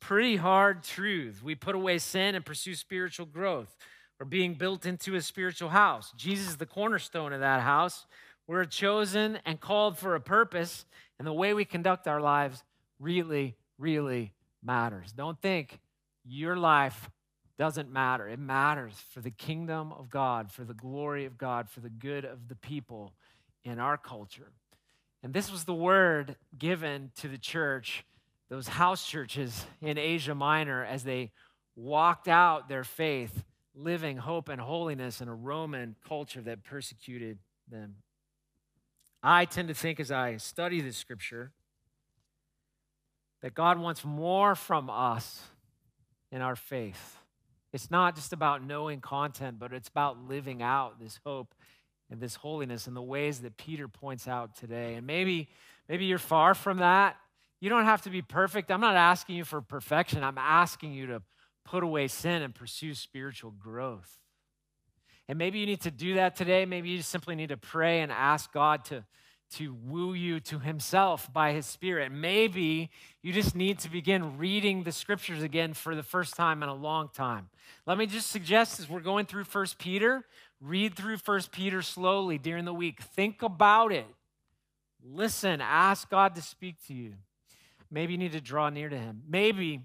pretty 0.00 0.36
hard 0.36 0.82
truths. 0.82 1.42
We 1.42 1.54
put 1.54 1.74
away 1.74 1.98
sin 1.98 2.34
and 2.34 2.46
pursue 2.46 2.74
spiritual 2.74 3.26
growth. 3.26 3.76
We're 4.18 4.26
being 4.26 4.54
built 4.54 4.86
into 4.86 5.16
a 5.16 5.20
spiritual 5.20 5.70
house. 5.70 6.12
Jesus 6.16 6.48
is 6.48 6.56
the 6.56 6.66
cornerstone 6.66 7.32
of 7.32 7.40
that 7.40 7.62
house. 7.62 8.06
We're 8.46 8.64
chosen 8.66 9.38
and 9.44 9.60
called 9.60 9.98
for 9.98 10.14
a 10.14 10.20
purpose, 10.20 10.86
and 11.18 11.26
the 11.26 11.32
way 11.32 11.54
we 11.54 11.64
conduct 11.64 12.06
our 12.06 12.20
lives 12.20 12.62
really, 13.00 13.56
really 13.78 14.32
matters. 14.62 15.10
Don't 15.12 15.40
think 15.40 15.80
your 16.24 16.56
life 16.56 17.10
doesn't 17.58 17.90
matter. 17.90 18.28
It 18.28 18.38
matters 18.38 18.94
for 19.10 19.20
the 19.20 19.30
kingdom 19.30 19.92
of 19.92 20.10
God, 20.10 20.52
for 20.52 20.64
the 20.64 20.74
glory 20.74 21.24
of 21.24 21.36
God, 21.36 21.68
for 21.68 21.80
the 21.80 21.90
good 21.90 22.24
of 22.24 22.48
the 22.48 22.56
people 22.56 23.12
in 23.64 23.78
our 23.78 23.96
culture. 23.96 24.52
And 25.24 25.32
this 25.32 25.50
was 25.50 25.64
the 25.64 25.74
word 25.74 26.36
given 26.56 27.10
to 27.16 27.28
the 27.28 27.38
church, 27.38 28.04
those 28.50 28.68
house 28.68 29.06
churches 29.06 29.64
in 29.80 29.96
Asia 29.96 30.34
Minor, 30.34 30.84
as 30.84 31.02
they 31.02 31.32
walked 31.74 32.28
out 32.28 32.68
their 32.68 32.84
faith, 32.84 33.42
living 33.74 34.18
hope 34.18 34.50
and 34.50 34.60
holiness 34.60 35.22
in 35.22 35.28
a 35.28 35.34
Roman 35.34 35.96
culture 36.06 36.42
that 36.42 36.62
persecuted 36.62 37.38
them. 37.70 37.96
I 39.22 39.46
tend 39.46 39.68
to 39.68 39.74
think 39.74 39.98
as 39.98 40.10
I 40.10 40.36
study 40.36 40.82
this 40.82 40.98
scripture 40.98 41.52
that 43.40 43.54
God 43.54 43.78
wants 43.78 44.04
more 44.04 44.54
from 44.54 44.90
us 44.90 45.40
in 46.30 46.42
our 46.42 46.54
faith. 46.54 47.16
It's 47.72 47.90
not 47.90 48.14
just 48.14 48.34
about 48.34 48.62
knowing 48.62 49.00
content, 49.00 49.58
but 49.58 49.72
it's 49.72 49.88
about 49.88 50.28
living 50.28 50.60
out 50.60 51.00
this 51.00 51.18
hope 51.24 51.54
and 52.10 52.20
this 52.20 52.36
holiness 52.36 52.86
in 52.86 52.94
the 52.94 53.02
ways 53.02 53.40
that 53.40 53.56
Peter 53.56 53.88
points 53.88 54.28
out 54.28 54.56
today. 54.56 54.94
And 54.94 55.06
maybe, 55.06 55.48
maybe 55.88 56.04
you're 56.04 56.18
far 56.18 56.54
from 56.54 56.78
that. 56.78 57.16
You 57.60 57.70
don't 57.70 57.84
have 57.84 58.02
to 58.02 58.10
be 58.10 58.22
perfect. 58.22 58.70
I'm 58.70 58.80
not 58.80 58.96
asking 58.96 59.36
you 59.36 59.44
for 59.44 59.60
perfection. 59.62 60.22
I'm 60.22 60.38
asking 60.38 60.92
you 60.92 61.06
to 61.06 61.22
put 61.64 61.82
away 61.82 62.08
sin 62.08 62.42
and 62.42 62.54
pursue 62.54 62.94
spiritual 62.94 63.52
growth. 63.52 64.18
And 65.28 65.38
maybe 65.38 65.58
you 65.58 65.66
need 65.66 65.80
to 65.82 65.90
do 65.90 66.14
that 66.14 66.36
today. 66.36 66.66
Maybe 66.66 66.90
you 66.90 66.98
just 66.98 67.08
simply 67.08 67.34
need 67.34 67.48
to 67.48 67.56
pray 67.56 68.02
and 68.02 68.12
ask 68.12 68.52
God 68.52 68.84
to, 68.86 69.04
to 69.52 69.74
woo 69.86 70.12
you 70.12 70.40
to 70.40 70.58
Himself 70.58 71.32
by 71.32 71.52
His 71.52 71.64
Spirit. 71.64 72.12
Maybe 72.12 72.90
you 73.22 73.32
just 73.32 73.56
need 73.56 73.78
to 73.80 73.90
begin 73.90 74.36
reading 74.36 74.82
the 74.82 74.92
scriptures 74.92 75.42
again 75.42 75.72
for 75.72 75.94
the 75.94 76.02
first 76.02 76.36
time 76.36 76.62
in 76.62 76.68
a 76.68 76.74
long 76.74 77.08
time. 77.14 77.48
Let 77.86 77.96
me 77.96 78.04
just 78.04 78.30
suggest 78.30 78.78
as 78.78 78.88
we're 78.90 79.00
going 79.00 79.24
through 79.24 79.44
First 79.44 79.78
Peter, 79.78 80.26
read 80.60 80.94
through 80.94 81.18
First 81.18 81.52
Peter 81.52 81.82
slowly 81.82 82.38
during 82.38 82.64
the 82.64 82.74
week. 82.74 83.02
Think 83.02 83.42
about 83.42 83.92
it. 83.92 84.06
Listen, 85.04 85.60
ask 85.60 86.08
God 86.08 86.34
to 86.34 86.42
speak 86.42 86.76
to 86.86 86.94
you. 86.94 87.14
Maybe 87.90 88.12
you 88.12 88.18
need 88.18 88.32
to 88.32 88.40
draw 88.40 88.70
near 88.70 88.88
to 88.88 88.98
Him. 88.98 89.22
Maybe 89.28 89.82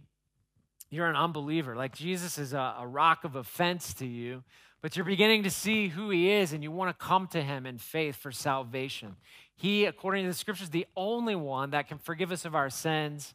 you're 0.90 1.08
an 1.08 1.16
unbeliever. 1.16 1.76
Like 1.76 1.96
Jesus 1.96 2.38
is 2.38 2.54
a, 2.54 2.76
a 2.80 2.88
rock 2.88 3.24
of 3.24 3.36
offense 3.36 3.94
to 3.96 4.06
you, 4.06 4.44
but 4.82 4.96
you're 4.96 5.06
beginning 5.06 5.44
to 5.44 5.50
see 5.50 5.90
who 5.90 6.10
he 6.10 6.32
is 6.32 6.54
and 6.54 6.64
you 6.64 6.72
want 6.72 6.98
to 6.98 7.06
come 7.06 7.28
to 7.28 7.42
him 7.42 7.66
in 7.66 7.78
faith 7.78 8.16
for 8.16 8.32
salvation. 8.32 9.16
He, 9.56 9.86
according 9.86 10.24
to 10.24 10.30
the 10.30 10.38
scriptures, 10.38 10.68
is 10.68 10.72
the 10.72 10.88
only 10.96 11.36
one 11.36 11.72
that 11.72 11.88
can 11.88 11.98
forgive 11.98 12.32
us 12.32 12.46
of 12.46 12.56
our 12.56 12.70
sins 12.70 13.34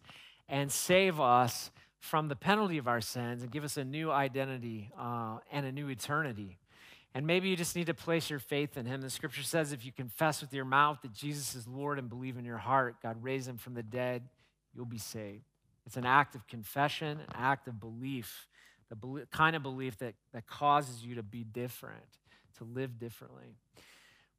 and 0.49 0.73
save 0.73 1.21
us 1.21 1.71
from 2.01 2.29
the 2.29 2.37
penalty 2.37 2.79
of 2.79 2.89
our 2.89 3.01
sins 3.01 3.43
and 3.43 3.51
give 3.51 3.65
us 3.65 3.77
a 3.77 3.85
new 3.85 4.11
identity 4.11 4.91
uh, 4.99 5.39
and 5.53 5.67
a 5.67 5.73
new 5.73 5.89
eternity. 5.89 6.59
And 7.15 7.27
maybe 7.27 7.49
you 7.49 7.57
just 7.57 7.77
need 7.77 7.87
to 7.87 7.95
place 7.95 8.29
your 8.29 8.41
faith 8.41 8.77
in 8.77 8.87
him. 8.87 9.01
The 9.01 9.09
scripture 9.09 9.45
says 9.45 9.73
if 9.73 9.85
you 9.85 9.93
confess 9.93 10.41
with 10.41 10.53
your 10.53 10.65
mouth 10.65 10.99
that 11.03 11.13
Jesus 11.13 11.55
is 11.55 11.69
Lord 11.69 11.99
and 11.99 12.09
believe 12.09 12.37
in 12.37 12.45
your 12.45 12.59
heart, 12.59 12.97
God 13.03 13.23
raised 13.23 13.49
him 13.49 13.57
from 13.57 13.75
the 13.75 13.85
dead, 13.85 14.23
you'll 14.75 14.85
be 14.85 14.99
saved. 14.99 15.45
It's 15.87 15.97
an 15.97 16.07
act 16.07 16.35
of 16.35 16.47
confession, 16.49 17.21
an 17.21 17.35
act 17.35 17.69
of 17.69 17.79
belief, 17.79 18.49
the 18.89 19.27
kind 19.31 19.55
of 19.55 19.63
belief 19.63 19.99
that, 19.99 20.15
that 20.33 20.47
causes 20.47 21.05
you 21.05 21.15
to 21.15 21.23
be 21.23 21.45
different, 21.45 22.05
to 22.59 22.65
live 22.65 22.99
differently. 22.99 23.57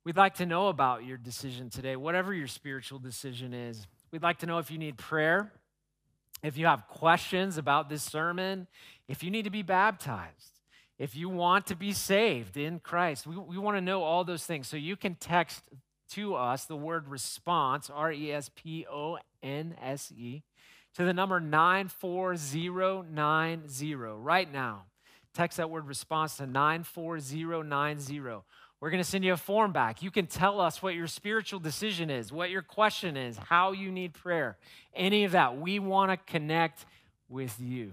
We'd 0.04 0.18
like 0.18 0.36
to 0.36 0.46
know 0.46 0.68
about 0.68 1.06
your 1.06 1.18
decision 1.18 1.70
today, 1.70 1.96
whatever 1.96 2.34
your 2.34 2.48
spiritual 2.48 3.00
decision 3.00 3.54
is. 3.54 3.88
We'd 4.12 4.22
like 4.22 4.40
to 4.40 4.46
know 4.46 4.60
if 4.60 4.70
you 4.70 4.78
need 4.78 4.98
prayer, 4.98 5.52
if 6.44 6.58
you 6.58 6.66
have 6.66 6.88
questions 6.88 7.58
about 7.58 7.90
this 7.90 8.04
sermon, 8.04 8.68
if 9.08 9.24
you 9.24 9.32
need 9.32 9.44
to 9.44 9.50
be 9.50 9.62
baptized, 9.64 10.55
if 10.98 11.16
you 11.16 11.30
want 11.30 11.68
to 11.68 11.76
be 11.76 11.92
saved 11.92 12.58
in 12.58 12.80
Christ. 12.80 13.28
We, 13.28 13.38
we 13.38 13.58
want 13.58 13.78
to 13.78 13.82
know 13.82 14.04
all 14.04 14.24
those 14.24 14.46
things. 14.46 14.68
So 14.68 14.78
you 14.78 14.96
can 14.96 15.16
text 15.16 15.64
to 16.12 16.36
us 16.36 16.66
the 16.66 16.76
word 16.76 17.10
response, 17.10 17.90
R 17.90 18.12
E 18.12 18.32
S 18.32 18.50
P 18.56 18.86
O 18.90 19.18
N 19.44 19.76
S 19.82 20.12
E 20.16 20.44
to 20.96 21.04
the 21.04 21.14
number 21.14 21.40
94090 21.40 23.96
right 23.96 24.52
now. 24.52 24.86
Text 25.34 25.58
that 25.58 25.70
word 25.70 25.88
response 25.88 26.38
to 26.38 26.48
94090. 26.48 28.20
We're 28.80 28.90
going 28.90 29.04
to 29.04 29.10
send 29.10 29.26
you 29.26 29.34
a 29.34 29.38
form 29.38 29.74
back. 29.74 30.02
You 30.02 30.12
can 30.12 30.28
tell 30.28 30.62
us 30.62 30.82
what 30.82 30.96
your 30.96 31.08
spiritual 31.08 31.60
decision 31.60 32.10
is, 32.10 32.32
what 32.32 32.50
your 32.50 32.62
question 32.62 33.18
is, 33.18 33.38
how 33.38 33.74
you 33.74 33.92
need 33.92 34.14
prayer, 34.14 34.58
any 34.94 35.26
of 35.26 35.34
that. 35.34 35.58
We 35.58 35.80
want 35.80 36.12
to 36.12 36.18
connect 36.32 36.86
with 37.28 37.60
you. 37.60 37.92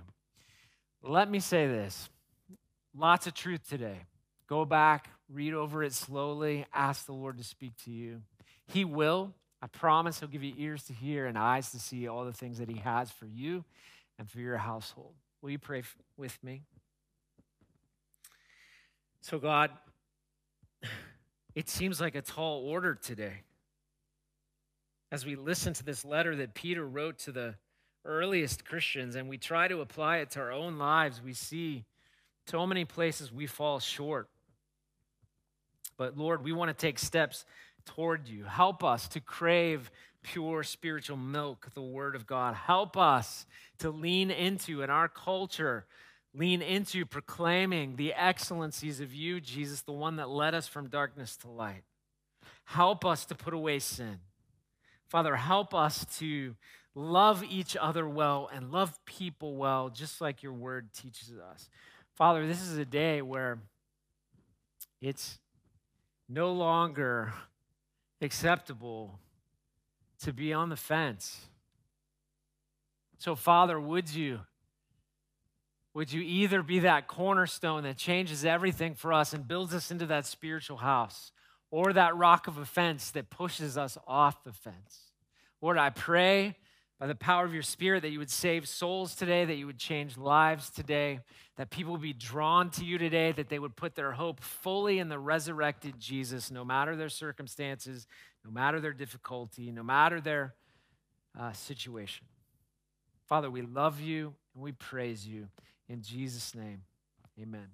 Let 1.02 1.28
me 1.30 1.40
say 1.40 1.66
this 1.66 2.08
lots 2.96 3.26
of 3.26 3.34
truth 3.34 3.68
today. 3.68 4.06
Go 4.48 4.64
back, 4.64 5.08
read 5.28 5.54
over 5.54 5.82
it 5.82 5.92
slowly, 5.92 6.66
ask 6.74 7.06
the 7.06 7.12
Lord 7.12 7.38
to 7.38 7.44
speak 7.44 7.76
to 7.84 7.90
you. 7.90 8.22
He 8.66 8.84
will. 8.84 9.32
I 9.62 9.66
promise 9.68 10.20
he'll 10.20 10.28
give 10.28 10.42
you 10.42 10.54
ears 10.58 10.82
to 10.84 10.92
hear 10.92 11.26
and 11.26 11.38
eyes 11.38 11.70
to 11.70 11.78
see 11.78 12.08
all 12.08 12.24
the 12.24 12.32
things 12.32 12.58
that 12.58 12.68
he 12.68 12.78
has 12.78 13.10
for 13.10 13.26
you 13.26 13.64
and 14.18 14.28
for 14.28 14.40
your 14.40 14.56
household. 14.56 15.14
Will 15.40 15.50
you 15.50 15.58
pray 15.58 15.82
with 16.16 16.36
me? 16.42 16.62
So, 19.20 19.38
God, 19.38 19.70
it 21.54 21.68
seems 21.68 22.00
like 22.00 22.14
a 22.14 22.22
tall 22.22 22.66
order 22.66 22.94
today. 22.94 23.42
As 25.12 25.24
we 25.24 25.36
listen 25.36 25.74
to 25.74 25.84
this 25.84 26.04
letter 26.04 26.34
that 26.36 26.54
Peter 26.54 26.86
wrote 26.86 27.18
to 27.20 27.32
the 27.32 27.54
earliest 28.04 28.64
Christians 28.64 29.14
and 29.14 29.28
we 29.28 29.38
try 29.38 29.68
to 29.68 29.80
apply 29.80 30.18
it 30.18 30.30
to 30.30 30.40
our 30.40 30.50
own 30.50 30.78
lives, 30.78 31.22
we 31.22 31.34
see 31.34 31.84
so 32.52 32.66
many 32.66 32.84
places 32.84 33.32
we 33.32 33.46
fall 33.46 33.80
short. 33.80 34.28
But 35.96 36.18
Lord, 36.18 36.44
we 36.44 36.52
want 36.52 36.68
to 36.68 36.74
take 36.74 36.98
steps 36.98 37.46
toward 37.86 38.28
you. 38.28 38.44
Help 38.44 38.84
us 38.84 39.08
to 39.08 39.20
crave 39.20 39.90
pure 40.22 40.62
spiritual 40.62 41.16
milk, 41.16 41.68
the 41.72 41.80
Word 41.80 42.14
of 42.14 42.26
God. 42.26 42.54
Help 42.54 42.98
us 42.98 43.46
to 43.78 43.88
lean 43.88 44.30
into, 44.30 44.82
in 44.82 44.90
our 44.90 45.08
culture, 45.08 45.86
lean 46.34 46.60
into 46.60 47.06
proclaiming 47.06 47.96
the 47.96 48.12
excellencies 48.12 49.00
of 49.00 49.14
you, 49.14 49.40
Jesus, 49.40 49.80
the 49.80 49.92
one 49.92 50.16
that 50.16 50.28
led 50.28 50.54
us 50.54 50.68
from 50.68 50.88
darkness 50.88 51.38
to 51.38 51.48
light. 51.48 51.84
Help 52.64 53.06
us 53.06 53.24
to 53.24 53.34
put 53.34 53.54
away 53.54 53.78
sin. 53.78 54.18
Father, 55.08 55.36
help 55.36 55.74
us 55.74 56.04
to 56.18 56.54
love 56.94 57.42
each 57.48 57.78
other 57.80 58.06
well 58.06 58.50
and 58.52 58.70
love 58.70 59.02
people 59.06 59.56
well, 59.56 59.88
just 59.88 60.20
like 60.20 60.42
your 60.42 60.52
word 60.52 60.92
teaches 60.92 61.32
us. 61.50 61.70
Father, 62.14 62.46
this 62.46 62.60
is 62.60 62.76
a 62.76 62.84
day 62.84 63.22
where 63.22 63.58
it's 65.00 65.38
no 66.28 66.52
longer 66.52 67.32
acceptable 68.20 69.18
to 70.20 70.32
be 70.32 70.52
on 70.52 70.68
the 70.68 70.76
fence. 70.76 71.46
So, 73.18 73.34
Father, 73.34 73.80
would 73.80 74.14
you? 74.14 74.40
Would 75.94 76.12
you 76.12 76.22
either 76.22 76.62
be 76.62 76.80
that 76.80 77.06
cornerstone 77.06 77.82
that 77.82 77.98
changes 77.98 78.44
everything 78.44 78.94
for 78.94 79.12
us 79.12 79.34
and 79.34 79.46
builds 79.46 79.74
us 79.74 79.90
into 79.90 80.06
that 80.06 80.24
spiritual 80.24 80.78
house, 80.78 81.32
or 81.70 81.92
that 81.92 82.16
rock 82.16 82.46
of 82.46 82.56
offense 82.56 83.10
that 83.10 83.30
pushes 83.30 83.76
us 83.76 83.98
off 84.06 84.42
the 84.42 84.52
fence? 84.52 85.10
Lord, 85.60 85.78
I 85.78 85.90
pray 85.90 86.56
by 87.02 87.08
the 87.08 87.16
power 87.16 87.44
of 87.44 87.52
your 87.52 87.64
Spirit, 87.64 88.02
that 88.02 88.10
you 88.10 88.20
would 88.20 88.30
save 88.30 88.68
souls 88.68 89.16
today, 89.16 89.44
that 89.44 89.56
you 89.56 89.66
would 89.66 89.76
change 89.76 90.16
lives 90.16 90.70
today, 90.70 91.18
that 91.56 91.68
people 91.68 91.90
would 91.90 92.00
be 92.00 92.12
drawn 92.12 92.70
to 92.70 92.84
you 92.84 92.96
today, 92.96 93.32
that 93.32 93.48
they 93.48 93.58
would 93.58 93.74
put 93.74 93.96
their 93.96 94.12
hope 94.12 94.40
fully 94.40 95.00
in 95.00 95.08
the 95.08 95.18
resurrected 95.18 95.98
Jesus, 95.98 96.48
no 96.48 96.64
matter 96.64 96.94
their 96.94 97.08
circumstances, 97.08 98.06
no 98.44 98.52
matter 98.52 98.78
their 98.78 98.92
difficulty, 98.92 99.72
no 99.72 99.82
matter 99.82 100.20
their 100.20 100.54
uh, 101.36 101.50
situation. 101.50 102.24
Father, 103.26 103.50
we 103.50 103.62
love 103.62 104.00
you 104.00 104.34
and 104.54 104.62
we 104.62 104.70
praise 104.70 105.26
you. 105.26 105.48
In 105.88 106.02
Jesus' 106.02 106.54
name, 106.54 106.82
amen. 107.36 107.66